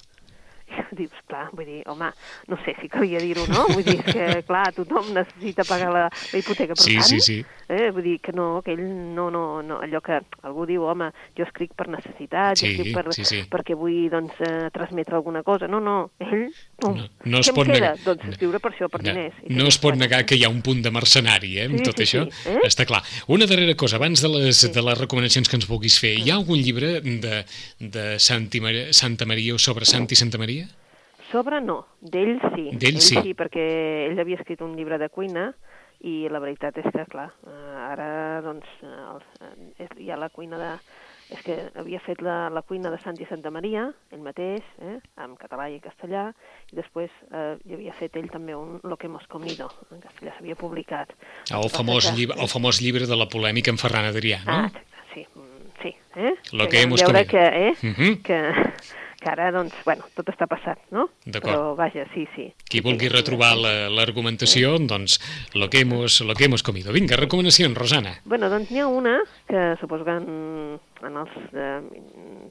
Dius, 0.98 1.12
clar, 1.28 1.50
vull 1.56 1.66
dir, 1.66 1.82
home, 1.88 2.10
no 2.48 2.58
sé 2.66 2.76
si 2.82 2.90
calia 2.92 3.20
dir-ho, 3.20 3.46
no? 3.48 3.66
Vull 3.72 3.84
dir, 3.84 3.98
que, 4.04 4.26
clar, 4.50 4.72
tothom 4.76 5.12
necessita 5.16 5.64
pagar 5.68 5.92
la, 5.94 6.04
la 6.10 6.40
hipoteca, 6.40 6.76
per 6.76 6.84
Sí, 6.84 6.96
tant, 6.98 7.08
sí, 7.10 7.20
sí. 7.22 7.38
Eh, 7.72 7.90
vull 7.96 8.04
dir 8.04 8.18
que 8.20 8.34
no, 8.36 8.62
que 8.66 8.74
ell 8.76 8.84
no, 9.16 9.30
no, 9.32 9.62
no, 9.64 9.80
allò 9.84 10.02
que 10.04 10.18
algú 10.44 10.66
diu, 10.68 10.84
home, 10.92 11.12
jo 11.38 11.46
escric 11.48 11.72
per 11.78 11.88
necessitat, 11.94 12.58
Sí, 12.60 12.68
jo 12.68 12.72
escric 12.84 12.96
per, 12.98 13.06
sí, 13.16 13.24
sí. 13.26 13.42
perquè 13.52 13.78
vull, 13.80 14.10
doncs, 14.12 14.36
eh, 14.44 14.70
transmetre 14.76 15.16
alguna 15.16 15.44
cosa. 15.48 15.68
No, 15.72 15.80
no, 15.80 16.12
ell, 16.20 16.50
no, 16.84 16.92
No, 16.98 17.08
no 17.26 17.40
es 17.40 17.50
pot 17.52 17.66
queda? 17.68 17.78
negar- 17.94 17.98
Doncs 18.04 18.28
escriure 18.34 18.60
per 18.60 18.72
això, 18.74 18.90
per 18.92 19.02
No, 19.04 19.10
diners. 19.12 19.36
I 19.48 19.54
no 19.56 19.68
es 19.72 19.78
pot 19.80 19.96
negar 19.96 20.26
que 20.26 20.36
hi 20.36 20.44
ha 20.44 20.50
un 20.50 20.62
punt 20.66 20.82
de 20.84 20.92
mercenari, 20.92 21.54
eh, 21.60 21.66
amb 21.70 21.78
Sí, 21.80 21.84
tot 21.88 21.98
sí, 22.02 22.04
això. 22.10 22.26
sí, 22.32 22.50
eh? 22.50 22.60
Està 22.68 22.86
clar. 22.86 23.02
Una 23.28 23.46
darrera 23.48 23.76
cosa, 23.80 23.96
abans 24.02 24.22
de 24.22 24.30
les, 24.30 24.62
de 24.74 24.82
les 24.82 24.98
recomanacions 25.00 25.48
que 25.48 25.56
ens 25.56 25.68
vulguis 25.70 25.98
fer, 26.02 26.18
hi 26.20 26.30
ha 26.32 26.36
algun 26.36 26.60
llibre 26.60 27.00
de, 27.02 27.46
de 27.80 28.06
Santi 28.20 28.60
Mar 28.60 28.74
Santa 28.92 29.26
Maria 29.26 29.56
o 29.56 29.60
sobre 29.60 29.86
Santi 29.86 30.16
Santa 30.16 30.38
Maria? 30.38 30.61
Sobre 31.32 31.62
no, 31.62 31.86
d'ell 32.02 32.40
sí. 32.56 32.70
D'ell 32.76 32.96
ell 32.98 33.02
sí. 33.02 33.16
sí, 33.22 33.34
perquè 33.38 33.66
ell 34.10 34.20
havia 34.20 34.40
escrit 34.40 34.62
un 34.62 34.76
llibre 34.76 34.98
de 35.00 35.10
cuina 35.10 35.54
i 36.04 36.28
la 36.34 36.40
veritat 36.42 36.78
és 36.82 36.88
que, 36.92 37.06
clar, 37.06 37.30
eh, 37.48 37.76
ara 37.92 38.42
doncs 38.42 38.66
eh, 38.82 38.88
el, 38.90 39.22
eh, 39.86 39.88
hi 40.02 40.10
ha 40.12 40.18
la 40.18 40.30
cuina 40.34 40.58
de... 40.60 40.72
És 41.32 41.40
que 41.46 41.54
havia 41.80 42.02
fet 42.04 42.20
la, 42.20 42.50
la 42.52 42.60
cuina 42.68 42.90
de 42.92 42.98
Santi 43.00 43.24
Santa 43.24 43.48
Maria, 43.56 43.86
ell 44.12 44.20
mateix, 44.26 44.66
eh, 44.84 44.98
en 45.24 45.38
català 45.40 45.70
i 45.72 45.78
en 45.78 45.84
castellà, 45.86 46.26
i 46.74 46.76
després 46.76 47.08
eh, 47.32 47.54
hi 47.64 47.78
havia 47.78 47.94
fet 47.96 48.18
ell 48.20 48.28
també 48.34 48.52
un 48.58 48.82
Lo 48.84 48.98
que 49.00 49.08
hemos 49.08 49.24
comido, 49.32 49.70
en 49.96 50.02
castellà 50.04 50.34
s'havia 50.36 50.58
publicat. 50.60 51.14
El 51.48 51.64
que 51.70 51.72
famós, 51.78 52.10
que- 52.10 52.18
llibre, 52.18 52.36
el 52.42 52.50
famós 52.52 52.82
llibre 52.84 53.08
de 53.08 53.16
la 53.16 53.30
polèmica 53.32 53.72
amb 53.72 53.80
Ferran 53.80 54.10
Adrià, 54.12 54.42
no? 54.44 54.58
Ah, 54.66 54.72
sí, 55.14 55.24
mm, 55.24 55.72
sí. 55.82 55.94
Eh? 56.18 56.34
Lo 56.52 56.68
que 56.68 56.82
vam 56.82 56.90
hemos 56.90 57.04
comido. 57.04 57.28
que, 57.32 57.46
eh, 57.70 57.74
Mhm. 57.80 58.22
que, 58.28 58.42
que 59.22 59.30
ara, 59.30 59.52
doncs, 59.54 59.76
bueno, 59.86 60.02
tot 60.18 60.28
està 60.34 60.48
passat, 60.50 60.80
no? 60.90 61.04
D'acord. 61.26 61.54
Però, 61.54 61.76
vaja, 61.78 62.08
sí, 62.16 62.24
sí. 62.36 62.48
Qui 62.68 62.82
vulgui 62.82 63.08
retrobar 63.14 63.52
sí. 63.54 63.62
la- 63.62 63.90
l'argumentació, 63.94 64.80
doncs, 64.80 65.20
lo 65.54 65.70
que, 65.70 65.82
hemos, 65.86 66.22
lo 66.22 66.34
que 66.34 66.46
hemos 66.46 66.64
comido. 66.64 66.92
Vinga, 66.92 67.16
recomanacions, 67.16 67.78
Rosana. 67.78 68.16
Bueno, 68.26 68.50
doncs 68.50 68.72
n'hi 68.72 68.80
ha 68.82 68.88
una 68.88 69.20
que 69.48 69.76
suposo 69.80 70.04
que 70.04 70.16
en, 70.18 70.80
en 71.06 71.18
els, 71.22 71.38
eh, 71.54 71.82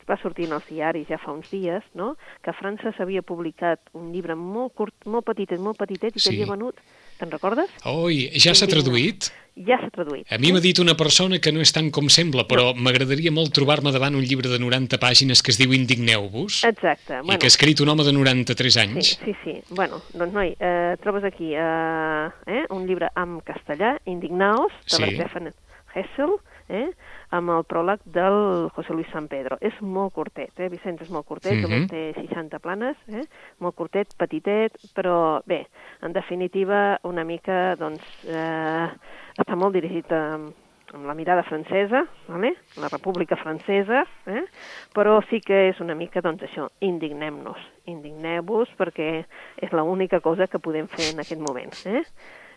va 0.08 0.16
sortir 0.22 0.46
en 0.46 0.54
els 0.60 0.70
diaris 0.70 1.08
ja 1.10 1.18
fa 1.18 1.32
uns 1.34 1.50
dies, 1.50 1.82
no? 1.98 2.14
que 2.42 2.50
a 2.50 2.56
França 2.56 2.94
s'havia 2.96 3.22
publicat 3.26 3.80
un 3.98 4.12
llibre 4.14 4.36
molt 4.38 4.72
curt, 4.78 4.94
molt 5.06 5.26
petitet, 5.26 5.58
molt 5.58 5.76
petitet, 5.78 6.14
i 6.16 6.20
Sí. 6.20 6.30
que 6.30 6.36
havia 6.44 6.52
venut, 6.54 6.78
te'n 7.18 7.30
recordes? 7.34 7.68
Oi, 7.84 8.30
ja 8.38 8.54
s'ha 8.54 8.66
traduït? 8.70 9.32
Ja 9.56 9.76
s'ha 9.80 9.90
traduït. 9.90 10.26
A 10.32 10.38
mi 10.38 10.52
m'ha 10.52 10.60
dit 10.60 10.78
una 10.78 10.94
persona 10.96 11.38
que 11.42 11.52
no 11.52 11.60
és 11.60 11.72
tant 11.72 11.90
com 11.90 12.08
sembla, 12.08 12.44
però 12.48 12.70
m'agradaria 12.74 13.32
molt 13.34 13.52
trobar-me 13.52 13.90
davant 13.92 14.14
un 14.14 14.22
llibre 14.24 14.48
de 14.48 14.58
90 14.62 14.98
pàgines 15.02 15.42
que 15.42 15.50
es 15.50 15.58
diu 15.58 15.72
Indigneu-vos 15.76 16.62
Exacte. 16.64 17.20
i 17.24 17.36
que 17.36 17.46
ha 17.46 17.52
escrit 17.52 17.80
un 17.80 17.88
home 17.88 18.04
de 18.04 18.12
93 18.12 18.72
Sí, 18.72 18.80
anys. 18.80 19.18
sí, 19.24 19.34
sí. 19.44 19.56
Bueno, 19.70 20.00
doncs, 20.14 20.32
noi, 20.32 20.54
eh, 20.58 20.96
trobes 21.02 21.24
aquí 21.24 21.52
eh, 21.54 22.28
eh, 22.46 22.64
un 22.70 22.86
llibre 22.86 23.08
en 23.16 23.40
castellà, 23.40 23.98
Indignaos, 24.06 24.72
de 24.86 24.96
Sí. 24.96 25.02
la 25.02 25.10
Stefan 25.10 25.52
Hessel, 25.94 26.30
eh, 26.68 26.90
amb 27.30 27.50
el 27.50 27.64
pròleg 27.64 28.00
del 28.04 28.68
José 28.74 28.92
Luis 28.92 29.06
San 29.12 29.28
Pedro. 29.28 29.56
És 29.60 29.74
molt 29.80 30.12
curtet, 30.12 30.50
eh, 30.58 30.68
Vicenç, 30.68 31.02
és 31.02 31.10
molt 31.10 31.26
curtet, 31.26 31.52
Mhm. 31.54 31.62
només 31.62 31.88
té 31.90 32.12
60 32.14 32.58
planes, 32.58 32.96
eh, 33.08 33.24
molt 33.60 33.74
curtet, 33.76 34.14
petitet, 34.16 34.72
però 34.94 35.42
bé, 35.46 35.66
en 36.02 36.12
definitiva, 36.12 36.98
una 37.04 37.24
mica, 37.24 37.76
doncs, 37.76 38.02
eh, 38.26 38.88
està 39.38 39.56
molt 39.56 39.72
dirigit 39.74 40.10
a, 40.12 40.38
amb 40.92 41.06
la 41.06 41.14
mirada 41.14 41.44
francesa, 41.44 42.04
vale? 42.26 42.56
la 42.76 42.88
República 42.88 43.36
Francesa, 43.36 44.04
eh? 44.26 44.42
però 44.92 45.20
sí 45.30 45.40
que 45.40 45.68
és 45.68 45.78
una 45.80 45.94
mica, 45.94 46.20
doncs 46.20 46.42
això, 46.42 46.68
indignem-nos, 46.80 47.58
indigneu-vos 47.86 48.68
perquè 48.76 49.24
és 49.62 49.70
l'única 49.70 50.18
cosa 50.20 50.48
que 50.48 50.58
podem 50.58 50.88
fer 50.88 51.12
en 51.12 51.20
aquest 51.20 51.40
moment. 51.40 51.72
Eh? 51.86 52.02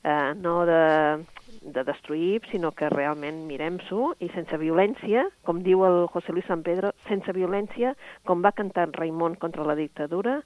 Eh, 0.04 0.34
no 0.36 0.66
de, 0.68 1.24
de 1.63 1.84
destruir, 1.84 2.42
sinó 2.52 2.74
que 2.76 2.89
realment 2.92 3.46
mirem-s'ho 3.48 4.13
i 4.20 4.30
sense 4.36 4.60
violència, 4.60 5.26
com 5.48 5.63
diu 5.63 5.86
el 5.88 6.06
José 6.12 6.36
Luis 6.36 6.48
San 6.50 6.63
Pedro, 6.63 6.92
sense 7.08 7.32
violència, 7.36 7.96
com 8.28 8.44
va 8.44 8.52
cantar 8.52 8.89
Raimon 8.92 9.39
contra 9.39 9.66
la 9.68 9.78
dictadura, 9.80 10.42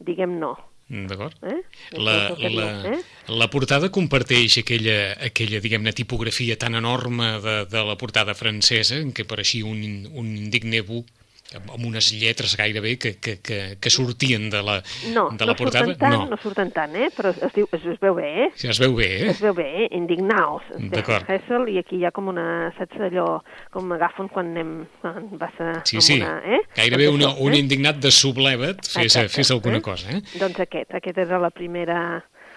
diguem 0.00 0.38
no. 0.40 0.56
D'acord? 0.92 1.36
Eh? 1.48 1.60
La, 1.96 2.34
la, 2.36 2.66
eh? 2.90 2.98
la 3.32 3.48
portada 3.48 3.88
comparteix 3.92 4.58
aquella, 4.60 5.14
aquella 5.24 5.60
diguem-ne, 5.64 5.94
tipografia 5.96 6.58
tan 6.60 6.76
enorme 6.76 7.38
de, 7.44 7.56
de 7.70 7.84
la 7.86 7.96
portada 8.00 8.34
francesa, 8.36 8.98
en 9.00 9.12
què 9.16 9.24
apareixia 9.24 9.68
un, 9.68 10.08
un 10.12 10.32
indigne-vous 10.36 11.04
amb 11.06 11.21
amb 11.58 11.84
unes 11.86 12.10
lletres 12.16 12.56
gairebé 12.56 12.96
que, 12.98 13.14
que, 13.20 13.36
que, 13.40 13.58
que 13.80 13.90
sortien 13.90 14.48
de 14.50 14.62
la, 14.62 14.78
No, 15.12 15.28
de 15.30 15.44
la 15.46 15.52
no 15.52 15.56
portada. 15.58 15.84
surten 15.86 15.98
tant, 15.98 16.12
no. 16.16 16.26
no. 16.30 16.38
surten 16.42 16.70
tant, 16.72 16.96
eh? 16.96 17.10
Però 17.16 17.30
es, 17.34 17.52
diu, 17.54 17.68
es, 17.72 17.84
es 17.94 17.98
veu 18.00 18.14
bé, 18.14 18.30
eh? 18.44 18.48
Si 18.56 18.68
es 18.68 18.78
veu 18.82 18.94
bé, 18.96 19.08
eh? 19.22 19.30
Es 19.30 19.40
veu 19.42 19.54
bé, 19.54 19.68
eh? 19.84 19.88
Indignaos. 19.98 20.62
D'acord. 20.92 21.28
Hessel, 21.28 21.68
i 21.72 21.78
aquí 21.82 21.96
hi 22.00 22.04
ha 22.08 22.12
com 22.14 22.28
una, 22.32 22.46
saps 22.78 23.00
allò, 23.08 23.28
com 23.70 23.86
m'agafen 23.90 24.28
quan 24.32 24.52
anem, 24.52 24.72
quan 25.00 25.28
vas 25.40 25.60
a... 25.60 25.72
Sí, 25.88 26.00
sí, 26.00 26.18
Una, 26.20 26.38
eh? 26.44 26.60
gairebé 26.76 27.06
Doncs 27.10 27.18
una, 27.20 27.30
això, 27.32 27.46
un 27.46 27.52
eh? 27.56 27.62
indignat 27.62 27.98
de 28.02 28.10
subleva't, 28.12 28.82
fes, 28.86 29.04
Exacte, 29.06 29.32
fes 29.36 29.50
alguna 29.54 29.78
eh? 29.78 29.82
cosa, 29.82 30.10
eh? 30.16 30.22
Doncs 30.40 30.60
aquest, 30.66 30.94
aquest 31.00 31.18
era 31.18 31.38
la 31.42 31.50
primera, 31.50 31.98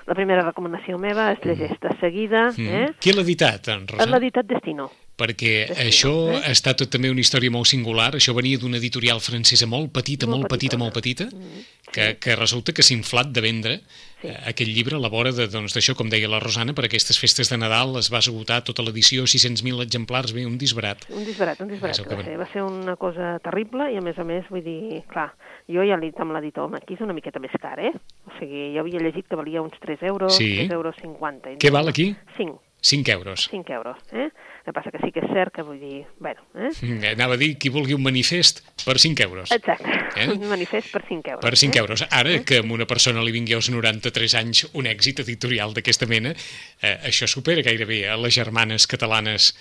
la 0.06 0.14
primera 0.18 0.44
recomanació 0.46 0.98
meva, 1.02 1.32
es 1.34 1.40
llegeix 1.46 1.80
de 1.82 1.96
seguida, 2.00 2.52
Mm. 2.56 2.68
eh? 2.68 2.94
Qui 3.00 3.12
l'ha 3.14 3.24
editat, 3.26 3.68
en 3.74 3.88
Rosa? 3.88 4.06
l'editat 4.12 4.46
Destino. 4.46 4.92
Perquè 5.16 5.70
això 5.80 6.12
eh? 6.34 6.42
ha 6.44 6.52
estat 6.52 6.82
tot 6.82 6.90
també 6.92 7.08
una 7.10 7.22
història 7.24 7.50
molt 7.50 7.70
singular. 7.72 8.12
Això 8.18 8.34
venia 8.36 8.58
d'una 8.60 8.76
editorial 8.82 9.22
francesa 9.24 9.66
molt 9.66 9.94
petita, 9.96 10.28
molt, 10.28 10.42
Molt 10.44 10.52
petita, 10.52 10.76
petitona. 10.76 10.84
molt 10.84 10.94
petita, 10.94 11.26
Mm, 11.32 11.64
que, 11.94 12.18
que 12.20 12.36
resulta 12.36 12.74
que 12.74 12.84
s'ha 12.84 12.94
inflat 12.94 13.30
de 13.32 13.40
vendre 13.42 13.80
Sí. 14.22 14.28
eh, 14.28 14.36
aquest 14.52 14.70
llibre 14.72 14.96
a 14.96 15.00
la 15.00 15.08
vora 15.08 15.32
de, 15.32 15.48
doncs, 15.48 15.74
d'això, 15.76 15.96
com 15.96 16.10
deia 16.10 16.28
la 16.28 16.40
Rosana, 16.40 16.74
per 16.74 16.86
aquestes 16.86 17.18
festes 17.20 17.48
de 17.50 17.58
Nadal 17.58 17.96
es 18.00 18.10
va 18.12 18.20
esgotar 18.20 18.64
tota 18.64 18.84
l'edició, 18.84 19.24
600.000 19.24 19.82
exemplars, 19.84 20.34
bé, 20.34 20.46
un 20.46 20.58
disbarat. 20.58 21.06
Un 21.10 21.24
disbarat, 21.24 21.62
un 21.62 21.70
disbarat. 21.70 22.00
Va 22.10 22.24
ser, 22.24 22.38
va 22.38 22.48
ser 22.52 22.64
una 22.64 22.96
cosa 22.98 23.38
terrible 23.40 23.92
i, 23.94 23.98
a 23.98 24.02
més 24.02 24.18
a 24.20 24.24
més, 24.28 24.44
vull 24.50 24.64
dir, 24.66 25.04
clar, 25.08 25.30
jo 25.72 25.84
ja 25.86 25.96
l'he 25.96 26.10
dit 26.12 26.20
amb 26.20 26.34
l'editor, 26.36 26.66
home, 26.68 26.78
aquí 26.82 26.96
és 26.96 27.02
una 27.06 27.14
miqueta 27.14 27.40
més 27.40 27.52
car, 27.62 27.80
eh? 27.80 27.94
O 28.28 28.36
sigui, 28.40 28.74
jo 28.76 28.82
havia 28.84 29.00
llegit 29.00 29.28
que 29.30 29.36
valia 29.40 29.62
uns 29.62 29.80
3 29.80 30.02
euros, 30.04 30.36
Sí. 30.36 30.56
3 30.58 30.72
euros 30.72 30.96
50. 31.02 31.52
I 31.54 31.58
Què 31.62 31.72
val 31.72 31.88
aquí? 31.88 32.16
5, 32.36 32.60
5 32.82 33.12
euros. 33.12 33.48
5 33.52 33.72
euros, 33.74 33.98
eh? 34.12 34.30
Que 34.66 34.74
passa 34.74 34.90
que 34.90 34.98
sí 35.04 35.12
que 35.14 35.22
és 35.22 35.30
cert 35.30 35.54
que 35.54 35.62
vull 35.62 35.78
dir, 35.78 36.06
bueno, 36.18 36.42
eh? 36.58 36.72
Mm, 36.82 37.04
Anava 37.14 37.38
a 37.38 37.42
dir, 37.42 37.52
qui 37.62 37.70
vulgui 37.70 37.94
un 37.94 38.02
manifest, 38.02 38.64
per 38.82 38.98
5 39.00 39.24
euros. 39.28 39.52
Exacte, 39.54 39.92
Eh? 40.16 40.30
un 40.32 40.48
manifest 40.48 40.92
per 40.92 41.04
5 41.06 41.36
euros. 41.36 41.44
Per 41.44 41.58
5 41.58 41.76
eh? 41.76 41.82
euros. 41.82 42.06
Ara 42.10 42.40
que 42.48 42.60
a 42.60 42.66
una 42.66 42.88
persona 42.90 43.22
li 43.22 43.34
vingui 43.36 43.54
als 43.54 43.70
93 43.70 44.36
anys 44.42 44.66
un 44.74 44.90
èxit 44.90 45.22
editorial 45.26 45.76
d'aquesta 45.76 46.08
mena, 46.10 46.34
eh, 46.82 46.98
això 47.12 47.28
supera 47.30 47.62
gairebé 47.62 48.08
a 48.10 48.18
les 48.18 48.34
germanes 48.34 48.88
catalanes 48.88 49.54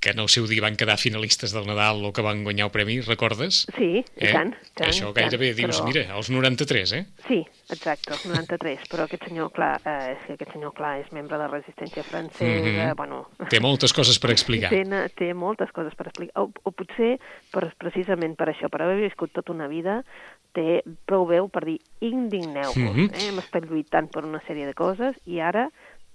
que 0.00 0.10
en 0.10 0.20
el 0.20 0.28
seu 0.28 0.46
dia 0.46 0.60
van 0.62 0.76
quedar 0.76 0.98
finalistes 1.00 1.52
del 1.52 1.66
Nadal 1.66 2.04
o 2.04 2.12
que 2.12 2.22
van 2.22 2.44
guanyar 2.44 2.66
el 2.68 2.70
premi, 2.72 3.00
recordes? 3.00 3.64
Sí, 3.76 4.04
i 4.04 4.28
tant, 4.30 4.52
tant. 4.76 4.90
Això 4.90 5.08
tant, 5.10 5.16
gairebé 5.16 5.54
dius, 5.56 5.80
però- 5.80 5.86
mira, 5.88 6.02
als 6.14 6.28
93, 6.30 6.92
eh? 6.92 7.06
Sí, 7.26 7.40
exacte, 7.70 8.12
els 8.12 8.26
93, 8.26 8.84
però 8.92 9.04
aquest 9.08 9.24
senyor, 9.24 9.50
clar, 9.56 9.80
eh, 9.84 10.12
és 10.12 10.26
que 10.26 10.34
aquest 10.34 10.52
senyor, 10.52 10.74
clar, 10.76 11.00
és 11.00 11.10
membre 11.12 11.36
de 11.38 11.42
la 11.42 11.48
resistència 11.48 12.04
francesa, 12.04 12.92
Mhm. 12.92 12.94
bueno... 12.96 13.26
Té 13.50 13.58
moltes 13.58 13.92
coses 13.92 14.18
per 14.18 14.30
explicar. 14.30 14.70
Té, 14.70 14.84
té 15.16 15.32
moltes 15.34 15.72
coses 15.72 15.94
per 15.96 16.06
explicar, 16.08 16.42
o, 16.42 16.52
o 16.62 16.70
potser 16.72 17.18
per, 17.50 17.72
precisament 17.76 18.36
per 18.36 18.48
això, 18.52 18.68
per 18.70 18.82
haver 18.82 19.00
viscut 19.00 19.32
tota 19.32 19.52
una 19.52 19.66
vida, 19.66 20.04
té 20.52 20.82
prou 21.04 21.26
veu 21.26 21.48
per 21.48 21.64
dir 21.64 21.80
indigneu-vos, 22.00 22.76
Mhm. 22.76 23.10
eh? 23.12 23.26
hem 23.28 23.38
estat 23.40 23.64
lluitant 23.68 24.08
per 24.12 24.24
una 24.24 24.40
sèrie 24.46 24.66
de 24.66 24.74
coses 24.74 25.16
i 25.26 25.40
ara 25.40 25.70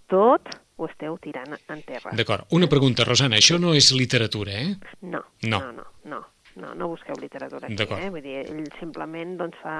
tot 0.07 0.41
ho 0.81 0.89
esteu 0.89 1.17
tirant 1.21 1.53
en 1.55 1.81
terra. 1.87 2.11
D'acord. 2.17 2.45
Una 2.57 2.67
pregunta, 2.67 3.05
Rosana, 3.07 3.37
això 3.37 3.59
no 3.61 3.73
és 3.77 3.91
literatura, 3.93 4.51
eh? 4.51 4.75
No, 5.01 5.23
No. 5.43 5.59
no, 5.59 5.71
no, 5.71 5.87
no. 6.05 6.21
No, 6.53 6.73
no 6.75 6.89
busqueu 6.91 7.15
literatura 7.15 7.67
aquí, 7.67 7.77
eh? 7.79 8.09
Vull 8.11 8.21
dir, 8.25 8.41
ell 8.43 8.65
simplement 8.77 9.37
doncs, 9.39 9.55
fa 9.63 9.75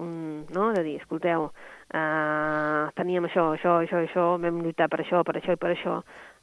un... 0.00 0.46
No? 0.48 0.70
De 0.72 0.80
dir, 0.82 0.94
escolteu, 1.02 1.50
uh, 1.92 2.86
teníem 2.96 3.26
això, 3.28 3.50
això, 3.52 3.74
això, 3.84 4.00
això, 4.00 4.24
vam 4.40 4.62
lluitar 4.64 4.88
per 4.88 5.02
això, 5.04 5.20
per 5.28 5.36
això 5.36 5.52
i 5.52 5.60
per 5.60 5.74
això. 5.74 5.98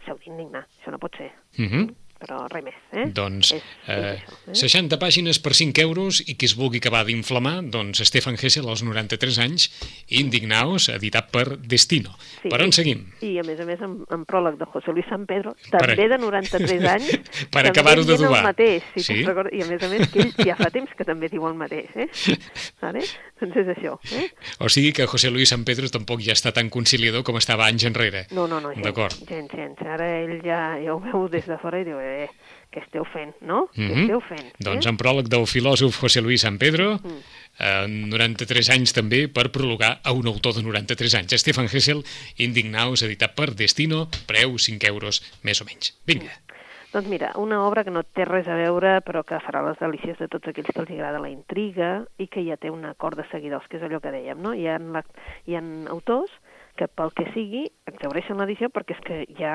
S'heu 0.05 0.19
d'indignar, 0.21 0.61
això 0.77 0.93
no 0.93 0.99
pot 1.01 1.17
ser. 1.17 1.31
Uh 1.57 1.65
-huh. 1.65 1.83
Però 2.23 2.45
res 2.47 2.63
més, 2.63 2.75
eh? 2.95 3.05
Doncs 3.11 3.51
és, 3.57 3.63
eh, 3.91 3.97
és 4.15 4.23
això, 4.23 4.37
eh? 4.53 4.59
60 4.63 4.99
pàgines 5.01 5.39
per 5.43 5.51
5 5.57 5.81
euros 5.83 6.21
i 6.25 6.35
qui 6.39 6.47
es 6.47 6.53
vulgui 6.55 6.79
acabar 6.79 7.03
d'inflamar, 7.05 7.57
doncs 7.73 7.99
Stefan 8.07 8.37
Hessel, 8.39 8.67
als 8.71 8.83
93 8.83 9.39
anys, 9.43 9.65
Indignaos, 10.07 10.87
editat 10.93 11.29
per 11.33 11.57
Destino. 11.59 12.13
Sí. 12.41 12.49
Per 12.51 12.61
on 12.63 12.71
seguim? 12.75 13.01
I, 13.25 13.33
a 13.41 13.43
més 13.43 13.59
a 13.59 13.65
més, 13.67 13.81
en, 13.83 13.97
en 14.13 14.23
pròleg 14.29 14.55
de 14.61 14.67
José 14.71 14.93
Luis 14.95 15.07
San 15.09 15.25
Pedro, 15.29 15.55
Per- 15.71 15.81
també 15.83 16.07
de 16.11 16.17
93 16.21 16.87
anys, 16.93 17.11
Per 17.53 17.65
acabar-ho 17.67 18.03
dient 18.05 18.19
d'adobar. 18.21 18.39
el 18.43 18.49
mateix, 18.51 18.87
si 18.95 19.03
Sí? 19.09 19.19
recordes. 19.27 19.53
I, 19.57 19.63
a 19.65 19.67
més 19.69 19.83
a 19.83 19.89
més, 19.91 20.07
que 20.13 20.23
ell 20.23 20.33
ja 20.47 20.55
fa 20.59 20.69
temps 20.73 20.93
que 20.97 21.05
també 21.07 21.27
diu 21.31 21.43
el 21.49 21.57
mateix, 21.59 21.89
eh? 21.99 22.07
vale? 22.83 23.03
Doncs 23.43 23.57
és 23.59 23.71
això, 23.75 23.97
eh? 24.15 24.29
O 24.63 24.69
sigui 24.71 24.93
que 24.95 25.07
José 25.09 25.31
Luis 25.33 25.49
San 25.51 25.65
Pedro 25.67 25.89
tampoc 25.91 26.21
ja 26.23 26.31
està 26.37 26.53
tan 26.55 26.69
conciliador 26.71 27.25
com 27.27 27.35
estava 27.41 27.65
anys 27.67 27.83
enrere. 27.89 28.25
No, 28.31 28.45
no, 28.47 28.61
no, 28.63 28.71
gens, 28.77 29.19
gens, 29.27 29.51
gens. 29.51 29.81
Ara 29.83 30.07
ell 30.21 30.37
ja, 30.45 30.61
ja 30.79 30.93
ho 30.95 31.01
veu 31.03 31.25
des 31.33 31.45
de 31.49 31.57
fora 31.59 31.81
i 31.81 31.87
diu, 31.87 31.97
eh, 31.99 32.12
què 32.73 32.81
esteu 32.81 33.05
fent, 33.05 33.35
no? 33.41 33.67
Què 33.75 33.87
Mhm. 33.89 34.01
esteu 34.05 34.21
fent? 34.21 34.51
Doncs 34.59 34.85
eh? 34.85 34.89
en 34.89 34.97
pròleg 34.97 35.27
del 35.29 35.45
filòsof 35.45 35.99
José 36.01 36.21
Luis 36.21 36.41
San 36.41 36.57
Pedro, 36.57 36.95
Mm. 37.03 37.19
eh, 37.59 37.87
93 37.87 38.69
anys 38.73 38.93
també 38.93 39.27
per 39.27 39.51
prologar 39.51 39.99
a 40.03 40.11
un 40.11 40.27
autor 40.27 40.55
de 40.55 40.63
93 40.63 41.13
anys. 41.15 41.33
Stefan 41.39 41.69
Hessel, 41.71 42.03
Indignaos, 42.37 43.03
editat 43.03 43.35
per 43.35 43.53
Destino, 43.55 44.07
preu 44.25 44.57
5 44.57 44.87
euros, 44.87 45.21
més 45.43 45.61
o 45.61 45.65
menys. 45.65 45.93
Vinga. 46.05 46.31
Doncs 46.93 47.07
mira, 47.09 47.31
una 47.41 47.63
obra 47.65 47.83
que 47.83 47.89
no 47.89 48.03
té 48.03 48.23
res 48.23 48.47
a 48.47 48.53
veure, 48.53 49.01
però 49.01 49.23
que 49.25 49.39
farà 49.41 49.63
les 49.67 49.79
delícies 49.79 50.19
de 50.19 50.27
tots 50.27 50.47
aquells 50.47 50.69
que 50.71 50.79
els 50.79 50.91
agrada 50.91 51.17
la 51.19 51.31
intriga 51.31 52.05
i 52.21 52.27
que 52.27 52.43
ja 52.45 52.55
té 52.55 52.69
un 52.69 52.85
acord 52.85 53.17
de 53.17 53.25
seguidors, 53.31 53.65
que 53.67 53.77
és 53.77 53.83
allò 53.83 53.99
que 53.99 54.11
dèiem, 54.13 54.37
no? 54.37 54.53
Hi 54.53 54.67
ha, 54.67 54.77
la, 54.77 55.01
hi 55.47 55.55
ha 55.55 55.63
autors 55.89 56.29
que 56.77 56.87
pel 56.89 57.11
que 57.17 57.25
sigui 57.33 57.63
exaureixen 57.89 58.39
l'edició 58.41 58.69
perquè 58.73 58.95
és 58.97 59.03
que 59.05 59.17
ja, 59.37 59.53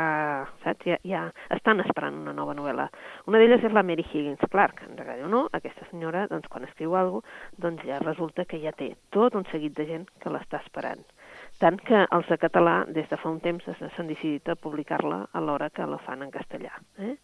saps, 0.63 0.87
ja, 0.87 0.99
ja 1.13 1.23
estan 1.57 1.83
esperant 1.85 2.21
una 2.23 2.35
nova 2.37 2.55
novel·la. 2.59 2.89
Una 3.31 3.43
d'elles 3.43 3.65
és 3.67 3.75
la 3.75 3.85
Mary 3.87 4.07
Higgins 4.07 4.45
Clark, 4.53 4.85
ens 4.87 5.03
agradi 5.03 5.27
o 5.27 5.33
no, 5.33 5.45
aquesta 5.59 5.89
senyora, 5.91 6.27
doncs 6.31 6.49
quan 6.53 6.67
escriu 6.69 6.95
alguna 6.95 7.25
cosa, 7.25 7.63
doncs 7.65 7.87
ja 7.89 7.99
resulta 8.05 8.45
que 8.49 8.61
ja 8.63 8.75
té 8.77 8.93
tot 9.15 9.35
un 9.39 9.47
seguit 9.53 9.75
de 9.79 9.89
gent 9.89 10.07
que 10.23 10.33
l'està 10.33 10.63
esperant. 10.63 11.03
Tant 11.59 11.79
que 11.83 12.05
els 12.14 12.29
de 12.31 12.37
català, 12.38 12.85
des 12.87 13.09
de 13.11 13.16
fa 13.18 13.31
un 13.33 13.40
temps, 13.42 13.64
s'han 13.81 14.07
decidit 14.07 14.47
a 14.49 14.55
publicar-la 14.55 15.25
a 15.35 15.40
l'hora 15.42 15.71
que 15.75 15.87
la 15.90 15.99
fan 16.05 16.23
en 16.23 16.31
castellà. 16.31 16.71
Eh? 17.03 17.16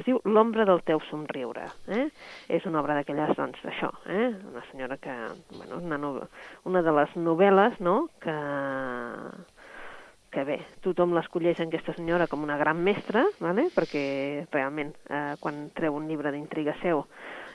Es 0.00 0.06
diu 0.06 0.20
L'ombra 0.24 0.64
del 0.64 0.80
teu 0.86 1.02
somriure. 1.10 1.66
Eh? 1.92 2.06
És 2.48 2.64
una 2.68 2.80
obra 2.80 2.96
d'aquelles, 2.96 3.34
doncs, 3.36 3.60
això, 3.68 3.90
eh? 4.08 4.30
una 4.48 4.64
senyora 4.70 4.96
que, 4.96 5.16
bueno, 5.58 5.82
una, 5.84 5.98
no, 6.00 6.14
una 6.64 6.80
de 6.82 6.96
les 7.02 7.16
novel·les, 7.20 7.76
no?, 7.84 7.98
que, 8.24 8.36
que 10.32 10.46
bé, 10.48 10.58
tothom 10.80 11.12
l'escolleix 11.12 11.60
en 11.60 11.68
aquesta 11.68 11.92
senyora 11.98 12.30
com 12.32 12.48
una 12.48 12.56
gran 12.56 12.80
mestra, 12.80 13.26
vale? 13.44 13.68
perquè 13.76 14.02
realment 14.48 14.96
eh, 15.12 15.34
quan 15.44 15.66
treu 15.76 16.00
un 16.00 16.08
llibre 16.08 16.32
d'intriga 16.32 16.78
seu 16.80 17.04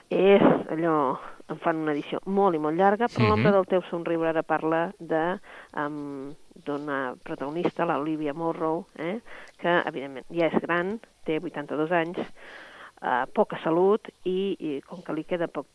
és 0.10 0.41
allò, 0.72 1.17
en 1.50 1.60
fan 1.63 1.80
una 1.84 1.93
edició 1.96 2.20
molt 2.26 2.56
i 2.56 2.60
molt 2.60 2.78
llarga, 2.78 3.08
però 3.08 3.24
Mhm. 3.24 3.30
l'ombra 3.30 3.52
del 3.52 3.65
teu 3.67 3.82
somriure 3.89 4.30
ara 4.30 4.43
parla 4.43 4.91
de 5.00 5.39
um, 5.76 6.34
d'una 6.65 7.15
protagonista, 7.24 7.86
l'Olivia 7.86 8.34
Morrow, 8.34 8.86
eh, 8.98 9.20
que 9.58 9.82
evidentment 9.86 10.26
ja 10.30 10.48
és 10.48 10.62
gran, 10.62 11.00
té 11.24 11.39
82 11.39 11.91
anys, 11.91 12.17
eh, 12.17 13.26
poca 13.34 13.60
salut 13.63 14.08
i, 14.24 14.56
i 14.60 14.82
com 14.82 15.02
que 15.04 15.13
li 15.13 15.24
queda 15.24 15.48
poc 15.48 15.65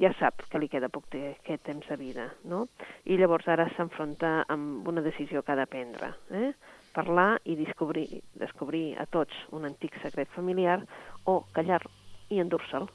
ja 0.00 0.12
sap 0.18 0.40
que 0.48 0.58
li 0.58 0.68
queda 0.68 0.88
poc 0.88 1.10
de, 1.12 1.36
aquest 1.38 1.62
temps 1.64 1.86
de 1.86 1.96
vida, 1.96 2.30
no? 2.44 2.68
I 3.04 3.18
llavors 3.18 3.46
ara 3.48 3.68
s'enfronta 3.76 4.46
amb 4.48 4.86
una 4.88 5.02
decisió 5.02 5.42
que 5.42 5.52
ha 5.52 5.56
de 5.56 5.66
prendre, 5.66 6.14
eh? 6.30 6.54
Parlar 6.94 7.38
i 7.44 7.54
descobrir, 7.54 8.22
descobrir 8.34 8.96
a 8.98 9.04
tots 9.06 9.34
un 9.52 9.64
antic 9.66 9.92
secret 10.02 10.28
familiar 10.28 10.80
o 11.24 11.44
callar 11.52 11.82
i 12.30 12.40
endur-se'l. 12.40 12.88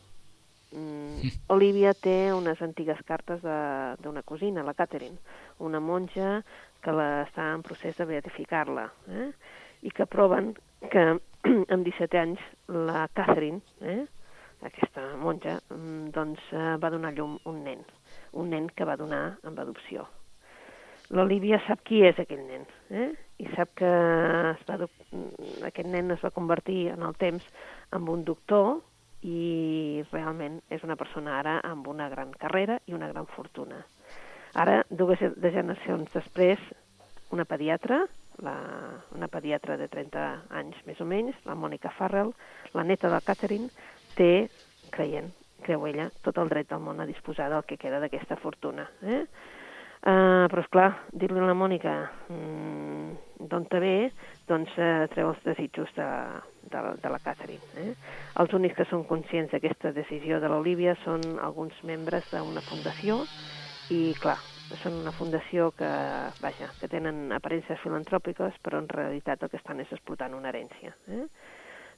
Mm, 0.73 1.31
Olivia 1.53 1.93
té 1.93 2.33
unes 2.33 2.61
antigues 2.65 3.01
cartes 3.07 3.43
d'una 3.43 4.23
cosina, 4.25 4.63
la 4.63 4.73
Catherine, 4.73 5.17
una 5.59 5.79
monja 5.79 6.41
que 6.83 6.93
la, 6.93 7.25
està 7.25 7.51
en 7.53 7.63
procés 7.65 7.97
de 7.97 8.07
beatificar-la, 8.09 8.89
eh? 9.09 9.29
i 9.85 9.91
que 9.93 10.07
proven 10.09 10.53
que 10.91 11.05
amb 11.73 11.85
17 11.85 12.19
anys 12.21 12.43
la 12.89 13.05
Catherine, 13.13 13.61
eh? 13.81 14.03
aquesta 14.65 15.11
monja, 15.21 15.59
mm, 15.69 16.11
doncs 16.15 16.51
eh, 16.53 16.75
va 16.81 16.91
donar 16.93 17.13
llum 17.15 17.37
un 17.45 17.63
nen, 17.65 17.81
un 18.33 18.49
nen 18.53 18.69
que 18.73 18.87
va 18.87 18.97
donar 18.99 19.23
amb 19.45 19.59
adopció. 19.61 20.07
L'Olivia 21.13 21.59
sap 21.67 21.83
qui 21.85 22.01
és 22.01 22.17
aquell 22.19 22.41
nen, 22.47 22.65
eh? 22.89 23.11
i 23.37 23.47
sap 23.53 23.75
que 23.77 23.91
es 24.51 24.65
va, 24.67 24.79
mm, 24.81 25.61
aquest 25.69 25.89
nen 25.91 26.11
es 26.15 26.25
va 26.25 26.33
convertir 26.33 26.89
en 26.95 27.05
el 27.05 27.15
temps 27.21 27.45
en 27.93 28.09
un 28.09 28.25
doctor 28.25 28.79
i 29.25 30.03
realment 30.11 30.59
és 30.69 30.83
una 30.85 30.97
persona 30.99 31.39
ara 31.39 31.57
amb 31.65 31.87
una 31.89 32.07
gran 32.11 32.33
carrera 32.37 32.77
i 32.85 32.93
una 32.93 33.09
gran 33.09 33.25
fortuna. 33.25 33.79
Ara, 34.55 34.83
dues 34.89 35.19
generacions 35.19 36.11
després, 36.13 36.61
una 37.33 37.45
pediatra, 37.49 38.03
la, 38.45 38.55
una 39.15 39.27
pediatra 39.31 39.79
de 39.81 39.87
30 39.91 40.27
anys 40.61 40.77
més 40.85 41.01
o 41.01 41.07
menys, 41.09 41.39
la 41.47 41.57
Mònica 41.57 41.91
Farrell, 41.97 42.31
la 42.75 42.85
neta 42.85 43.09
de 43.11 43.19
Catherine, 43.25 43.71
té, 44.15 44.47
creient, 44.93 45.31
creu 45.65 45.87
ella, 45.89 46.09
tot 46.23 46.37
el 46.39 46.51
dret 46.51 46.69
del 46.69 46.83
món 46.85 47.01
a 47.01 47.09
disposar 47.09 47.49
del 47.51 47.65
que 47.67 47.79
queda 47.81 47.99
d'aquesta 48.03 48.37
fortuna. 48.39 48.85
Eh? 49.03 49.23
Uh, 50.05 50.45
però, 50.51 50.61
és 50.61 50.69
clar, 50.69 50.89
dir-li 51.17 51.41
a 51.41 51.47
la 51.49 51.57
Mònica 51.57 51.95
mm, 52.29 53.45
d'on 53.49 53.63
te 53.71 53.79
ve, 53.81 53.95
doncs 54.45 54.75
uh, 54.77 55.07
treu 55.09 55.31
els 55.31 55.41
desitjos 55.47 55.89
de, 55.97 56.09
de, 56.71 56.81
de 57.01 57.11
la 57.11 57.19
Catherine. 57.23 57.69
Eh? 57.81 57.93
Els 58.41 58.55
únics 58.57 58.77
que 58.77 58.87
són 58.89 59.05
conscients 59.09 59.51
d'aquesta 59.53 59.93
decisió 59.95 60.39
de 60.41 60.51
l'Olivia 60.51 60.95
són 61.03 61.23
alguns 61.43 61.77
membres 61.83 62.27
d'una 62.31 62.63
fundació 62.65 63.21
i, 63.93 64.13
clar, 64.21 64.37
són 64.81 65.01
una 65.03 65.13
fundació 65.13 65.69
que, 65.77 65.89
vaja, 66.41 66.71
que 66.79 66.89
tenen 66.91 67.29
aparences 67.35 67.81
filantròpiques, 67.83 68.57
però 68.65 68.81
en 68.81 68.89
realitat 68.89 69.43
el 69.43 69.51
que 69.53 69.61
estan 69.61 69.83
és 69.83 69.91
explotant 69.93 70.33
una 70.37 70.49
herència. 70.49 70.95
Eh? 71.11 71.25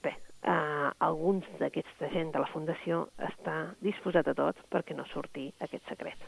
Bé, 0.03 0.13
eh, 0.43 0.89
alguns 1.09 1.47
d'aquesta 1.61 2.11
gent 2.13 2.33
de 2.35 2.43
la 2.43 2.51
fundació 2.51 3.05
està 3.29 3.61
disposat 3.81 4.27
a 4.27 4.35
tot 4.37 4.59
perquè 4.71 4.97
no 4.97 5.07
surti 5.13 5.47
aquest 5.63 5.87
secret. 5.89 6.27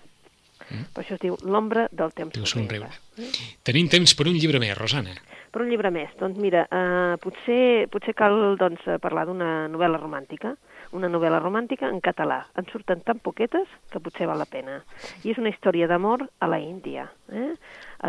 Mm. 0.68 0.86
Per 0.94 1.04
això 1.04 1.18
es 1.18 1.24
diu 1.24 1.38
L'ombra 1.44 1.88
del 1.92 2.14
temps 2.18 2.36
Diu 2.36 2.46
somriure. 2.50 2.92
Eh? 3.18 3.30
Tenim 3.66 3.90
temps 3.92 4.14
per 4.16 4.28
un 4.30 4.38
llibre 4.38 4.62
més, 4.62 4.76
Rosana. 4.78 5.16
Per 5.50 5.64
un 5.64 5.70
llibre 5.72 5.90
més. 5.90 6.12
Doncs 6.20 6.38
mira, 6.38 6.68
eh, 6.70 7.16
potser, 7.24 7.88
potser 7.90 8.14
cal 8.14 8.58
doncs, 8.60 8.86
parlar 9.02 9.26
d'una 9.26 9.68
novel·la 9.72 9.98
romàntica, 10.02 10.54
una 10.92 11.10
novel·la 11.10 11.40
romàntica 11.42 11.90
en 11.90 12.00
català. 12.02 12.44
En 12.58 12.66
surten 12.72 13.02
tan 13.06 13.20
poquetes 13.22 13.68
que 13.92 14.02
potser 14.02 14.28
val 14.30 14.42
la 14.42 14.48
pena. 14.50 14.80
I 15.24 15.34
és 15.34 15.42
una 15.42 15.52
història 15.54 15.88
d'amor 15.90 16.26
a 16.40 16.50
la 16.50 16.60
Índia. 16.62 17.10
Eh? 17.32 17.54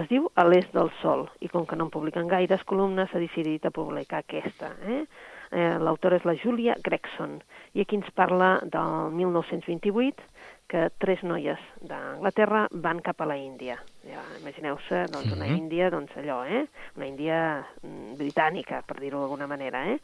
Es 0.01 0.09
diu 0.09 0.29
A 0.39 0.45
l'est 0.47 0.73
del 0.77 0.93
sol, 1.01 1.27
i 1.41 1.49
com 1.49 1.67
que 1.67 1.77
no 1.77 1.89
en 1.89 1.93
publiquen 1.93 2.29
gaires 2.31 2.65
columnes, 2.65 3.11
s'ha 3.11 3.21
decidit 3.23 3.67
a 3.67 3.75
publicar 3.75 4.23
aquesta. 4.23 4.73
Eh? 4.87 5.05
Eh, 5.51 5.79
L'autora 5.83 6.21
és 6.21 6.27
la 6.29 6.37
Julia 6.39 6.77
Gregson, 6.83 7.41
i 7.75 7.83
aquí 7.83 7.99
ens 7.99 8.11
parla 8.15 8.59
del 8.63 9.11
1928, 9.19 10.29
que 10.71 10.87
tres 11.03 11.25
noies 11.27 11.59
d'Anglaterra 11.83 12.67
van 12.71 13.01
cap 13.03 13.21
a 13.21 13.27
la 13.27 13.37
Índia. 13.39 13.81
Ja, 14.07 14.23
Imagineu-se 14.39 15.03
doncs, 15.13 15.33
una 15.35 15.49
Índia, 15.51 15.91
doncs 15.93 16.15
allò, 16.21 16.45
eh? 16.47 16.63
una 16.97 17.09
Índia 17.09 17.39
mm, 17.83 18.15
britànica, 18.21 18.81
per 18.87 19.01
dir-ho 19.03 19.25
d'alguna 19.25 19.49
manera. 19.51 19.83
Eh? 19.91 19.99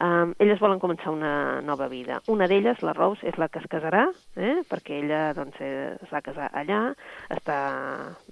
Um, 0.00 0.32
elles 0.40 0.58
volen 0.58 0.80
començar 0.80 1.12
una 1.12 1.60
nova 1.60 1.86
vida. 1.88 2.22
Una 2.32 2.46
d'elles, 2.48 2.80
la 2.82 2.94
Rose, 2.96 3.26
és 3.28 3.36
la 3.38 3.48
que 3.52 3.60
es 3.60 3.68
casarà, 3.70 4.06
eh? 4.40 4.62
perquè 4.68 4.96
ella 5.02 5.20
doncs, 5.36 5.58
es 5.60 6.08
va 6.12 6.22
casar 6.24 6.48
allà, 6.56 6.80
està 7.34 7.58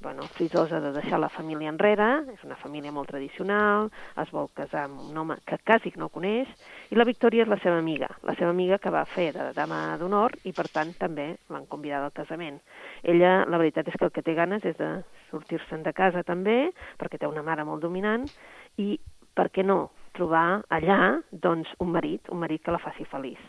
bueno, 0.00 0.24
frisosa 0.38 0.80
de 0.80 0.94
deixar 0.96 1.20
la 1.20 1.28
família 1.28 1.68
enrere, 1.70 2.08
és 2.32 2.46
una 2.48 2.56
família 2.56 2.94
molt 2.96 3.12
tradicional, 3.12 3.90
es 4.22 4.32
vol 4.32 4.48
casar 4.56 4.86
amb 4.88 5.04
un 5.10 5.20
home 5.20 5.36
que 5.44 5.60
quasi 5.60 5.92
no 6.00 6.08
coneix, 6.08 6.48
i 6.90 6.98
la 6.98 7.06
Victòria 7.08 7.44
és 7.44 7.52
la 7.52 7.60
seva 7.60 7.78
amiga, 7.78 8.08
la 8.24 8.34
seva 8.38 8.50
amiga 8.54 8.80
que 8.80 8.94
va 8.94 9.04
fer 9.04 9.30
de 9.36 9.50
dama 9.54 9.98
d'honor 10.00 10.38
i 10.48 10.54
per 10.56 10.66
tant 10.72 10.94
també 10.98 11.34
l'han 11.52 11.68
convidat 11.68 12.08
al 12.08 12.16
casament. 12.16 12.58
Ella, 13.04 13.44
la 13.44 13.60
veritat 13.60 13.88
és 13.88 14.00
que 14.00 14.08
el 14.08 14.16
que 14.16 14.24
té 14.24 14.34
ganes 14.34 14.64
és 14.64 14.80
de 14.80 14.90
sortir-se'n 15.30 15.84
de 15.84 15.92
casa 15.92 16.24
també, 16.26 16.70
perquè 16.98 17.20
té 17.20 17.28
una 17.28 17.44
mare 17.46 17.68
molt 17.68 17.84
dominant, 17.84 18.26
i 18.80 18.96
per 19.36 19.50
què 19.52 19.62
no 19.62 19.90
trobar 20.16 20.62
allà 20.68 21.20
doncs, 21.30 21.70
un 21.78 21.92
marit, 21.94 22.28
un 22.30 22.42
marit 22.42 22.64
que 22.64 22.74
la 22.74 22.82
faci 22.82 23.06
feliç. 23.08 23.40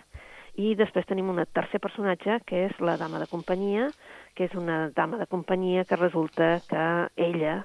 I 0.60 0.74
després 0.76 1.08
tenim 1.08 1.30
un 1.32 1.40
tercer 1.54 1.80
personatge, 1.80 2.42
que 2.46 2.66
és 2.68 2.80
la 2.84 2.98
dama 3.00 3.22
de 3.22 3.28
companyia, 3.32 3.90
que 4.36 4.50
és 4.50 4.56
una 4.60 4.90
dama 4.96 5.18
de 5.22 5.28
companyia 5.32 5.86
que 5.88 6.00
resulta 6.00 6.58
que 6.68 6.88
ella 7.16 7.62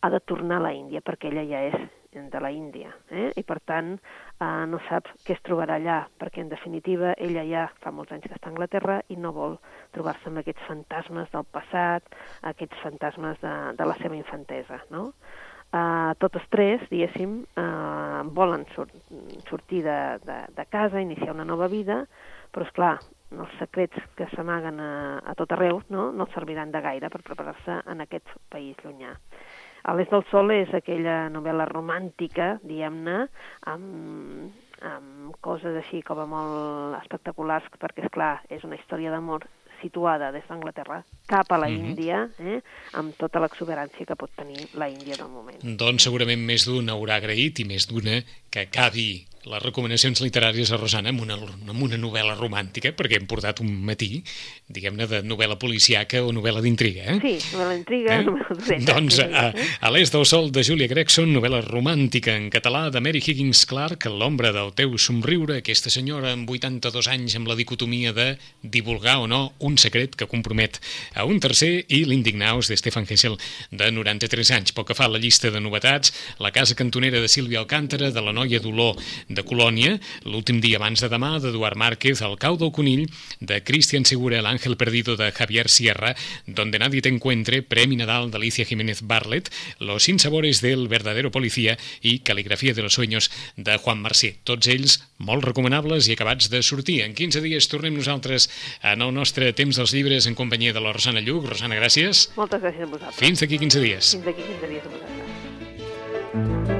ha 0.00 0.10
de 0.10 0.20
tornar 0.20 0.60
a 0.60 0.66
la 0.68 0.72
Índia, 0.72 1.02
perquè 1.04 1.28
ella 1.28 1.44
ja 1.44 1.64
és 1.68 1.88
de 2.12 2.40
la 2.40 2.50
Índia, 2.50 2.90
eh? 3.10 3.30
i 3.38 3.42
per 3.46 3.60
tant 3.62 3.92
eh, 3.94 4.46
no 4.66 4.80
sap 4.88 5.06
què 5.22 5.36
es 5.36 5.42
trobarà 5.46 5.76
allà, 5.78 6.00
perquè 6.18 6.42
en 6.42 6.48
definitiva 6.50 7.12
ella 7.18 7.44
ja 7.46 7.66
fa 7.82 7.92
molts 7.94 8.10
anys 8.16 8.26
que 8.26 8.34
està 8.34 8.48
a 8.48 8.52
Anglaterra 8.54 8.96
i 9.14 9.16
no 9.16 9.30
vol 9.36 9.54
trobar-se 9.94 10.30
amb 10.30 10.42
aquests 10.42 10.66
fantasmes 10.66 11.30
del 11.30 11.46
passat, 11.54 12.08
aquests 12.50 12.82
fantasmes 12.82 13.38
de, 13.44 13.54
de 13.78 13.86
la 13.86 13.96
seva 14.02 14.18
infantesa, 14.18 14.80
no? 14.90 15.10
Uh, 15.70 16.16
totes 16.18 16.42
tres, 16.50 16.82
diguéssim, 16.90 17.44
uh, 17.54 18.24
volen 18.34 18.64
sur 18.74 18.88
sortir 19.46 19.84
de, 19.86 19.98
de, 20.24 20.38
de 20.56 20.64
casa, 20.66 20.98
iniciar 20.98 21.30
una 21.30 21.46
nova 21.46 21.68
vida, 21.70 22.00
però, 22.50 22.66
és 22.66 22.72
clar, 22.74 22.96
els 23.30 23.52
secrets 23.60 24.08
que 24.18 24.26
s'amaguen 24.32 24.80
a, 24.82 24.92
a 25.22 25.36
tot 25.38 25.54
arreu 25.54 25.78
no, 25.94 26.08
no 26.10 26.26
serviran 26.34 26.72
de 26.74 26.82
gaire 26.82 27.10
per 27.12 27.22
preparar-se 27.22 27.78
en 27.86 28.02
aquest 28.02 28.34
país 28.50 28.82
llunyà. 28.82 29.14
A 29.86 29.94
l'Est 29.94 30.10
del 30.10 30.26
Sol 30.28 30.50
és 30.52 30.74
aquella 30.74 31.28
novel·la 31.32 31.68
romàntica, 31.70 32.56
diguem-ne, 32.66 33.20
amb, 33.70 34.58
amb 34.90 35.38
coses 35.40 35.78
així 35.84 36.02
com 36.02 36.18
a 36.20 36.26
molt 36.28 36.98
espectaculars, 36.98 37.70
perquè, 37.78 38.10
és 38.10 38.12
clar 38.12 38.34
és 38.50 38.66
una 38.66 38.76
història 38.76 39.14
d'amor 39.14 39.46
situada 39.80 40.30
des 40.32 40.44
d'Anglaterra 40.48 41.02
cap 41.26 41.50
a 41.52 41.58
la 41.58 41.68
mm 41.68 41.74
-hmm. 41.74 41.88
Índia, 41.88 42.28
eh, 42.38 42.60
amb 42.92 43.16
tota 43.16 43.40
l'exuberància 43.40 44.06
que 44.06 44.16
pot 44.16 44.30
tenir 44.36 44.68
la 44.74 44.88
Índia 44.88 45.16
del 45.16 45.28
moment. 45.28 45.58
Doncs 45.62 46.02
segurament 46.02 46.40
més 46.40 46.64
d'un 46.66 46.88
haurà 46.88 47.16
agraït 47.16 47.58
i 47.60 47.64
més 47.64 47.86
d'una 47.86 48.22
que 48.50 48.60
acabi 48.60 49.26
les 49.48 49.62
recomanacions 49.62 50.20
literàries 50.20 50.68
a 50.70 50.76
Rosana 50.76 51.08
amb 51.14 51.22
una, 51.24 51.36
amb 51.40 51.82
una 51.82 51.96
novel·la 52.00 52.34
romàntica, 52.36 52.92
perquè 52.96 53.16
hem 53.16 53.26
portat 53.30 53.62
un 53.64 53.70
matí, 53.88 54.20
diguem-ne, 54.68 55.06
de 55.08 55.20
novel·la 55.24 55.56
policiaca 55.60 56.20
o 56.26 56.32
novel·la 56.36 56.60
d'intriga, 56.64 57.06
eh? 57.14 57.16
Sí, 57.22 57.54
novel·la 57.54 57.76
d'intriga, 57.78 58.18
eh? 58.18 58.24
novel·la 58.28 58.58
d'intriga. 58.58 58.88
Doncs 58.90 59.20
a, 59.24 59.44
a 59.80 59.92
l'Est 59.94 60.16
del 60.16 60.26
Sol 60.28 60.50
de 60.52 60.64
Julia 60.66 60.90
Gregson, 60.90 61.32
novel·la 61.32 61.62
romàntica 61.64 62.34
en 62.36 62.50
català 62.52 62.88
de 62.92 63.00
Mary 63.00 63.22
Higgins 63.24 63.64
Clark, 63.70 64.08
L'ombra 64.10 64.52
del 64.52 64.74
teu 64.76 64.96
somriure, 65.00 65.60
aquesta 65.60 65.92
senyora 65.92 66.34
amb 66.34 66.50
82 66.50 67.08
anys 67.08 67.38
amb 67.38 67.48
la 67.48 67.56
dicotomia 67.56 68.12
de 68.16 68.34
divulgar 68.60 69.20
o 69.24 69.30
no 69.30 69.40
un 69.64 69.78
secret 69.80 70.18
que 70.20 70.28
compromet 70.28 70.80
a 71.14 71.24
un 71.24 71.40
tercer 71.40 71.86
i 71.88 72.02
l'Indignaus 72.04 72.68
de 72.68 72.76
Stefan 72.76 73.08
Hessel 73.08 73.38
de 73.72 73.88
93 73.94 74.52
anys. 74.58 74.76
Pel 74.76 74.84
que 74.88 74.98
fa 74.98 75.08
a 75.08 75.14
la 75.14 75.22
llista 75.22 75.48
de 75.50 75.64
novetats, 75.64 76.12
la 76.42 76.52
casa 76.52 76.76
cantonera 76.76 77.22
de 77.22 77.28
Sílvia 77.32 77.62
Alcántara, 77.64 78.10
de 78.12 78.24
la 78.24 78.36
noia 78.36 78.60
d'Olor 78.60 78.98
de 79.30 79.44
Colònia, 79.46 79.96
l'últim 80.26 80.60
dia 80.60 80.80
abans 80.80 81.00
de 81.00 81.08
demà, 81.08 81.36
d'Eduard 81.40 81.78
Márquez, 81.78 82.20
el 82.26 82.36
cau 82.42 82.58
del 82.58 82.72
conill, 82.74 83.06
de 83.38 83.62
Cristian 83.62 84.04
Segura, 84.04 84.42
l'Àngel 84.42 84.76
Perdido 84.76 85.16
de 85.16 85.30
Javier 85.32 85.68
Sierra, 85.70 86.14
Donde 86.46 86.78
nadie 86.78 87.00
te 87.00 87.08
encuentre, 87.08 87.62
Premi 87.62 87.96
Nadal 87.96 88.30
d'Alicia 88.30 88.66
Jiménez 88.66 89.02
Barlet, 89.02 89.50
Los 89.78 90.04
sinsabores 90.04 90.60
del 90.60 90.88
verdadero 90.88 91.30
policía 91.30 91.78
i 92.02 92.18
Caligrafia 92.20 92.74
de 92.74 92.82
los 92.82 92.94
sueños 92.94 93.30
de 93.56 93.78
Juan 93.78 94.02
Mercé. 94.02 94.36
Tots 94.44 94.66
ells 94.68 94.98
molt 95.18 95.44
recomanables 95.44 96.08
i 96.08 96.16
acabats 96.16 96.50
de 96.50 96.62
sortir. 96.62 97.00
En 97.04 97.14
15 97.14 97.42
dies 97.44 97.68
tornem 97.70 97.94
nosaltres 97.94 98.50
en 98.82 99.06
el 99.06 99.14
nostre 99.14 99.52
temps 99.54 99.78
dels 99.78 99.94
llibres 99.94 100.26
en 100.26 100.34
companyia 100.34 100.74
de 100.74 100.82
la 100.82 100.92
Rosana 100.96 101.22
Lluc. 101.22 101.46
Rosana, 101.52 101.78
gràcies. 101.78 102.28
Moltes 102.36 102.62
gràcies 102.64 102.88
a 102.88 102.90
vosaltres. 102.90 103.22
Fins 103.22 103.44
d'aquí 103.44 103.62
15 103.62 103.86
dies. 103.86 104.14
Fins 104.16 104.26
d'aquí 104.26 104.42
15 104.42 104.74
dies 104.74 104.84
a 104.84 104.94
vosaltres. 104.96 106.79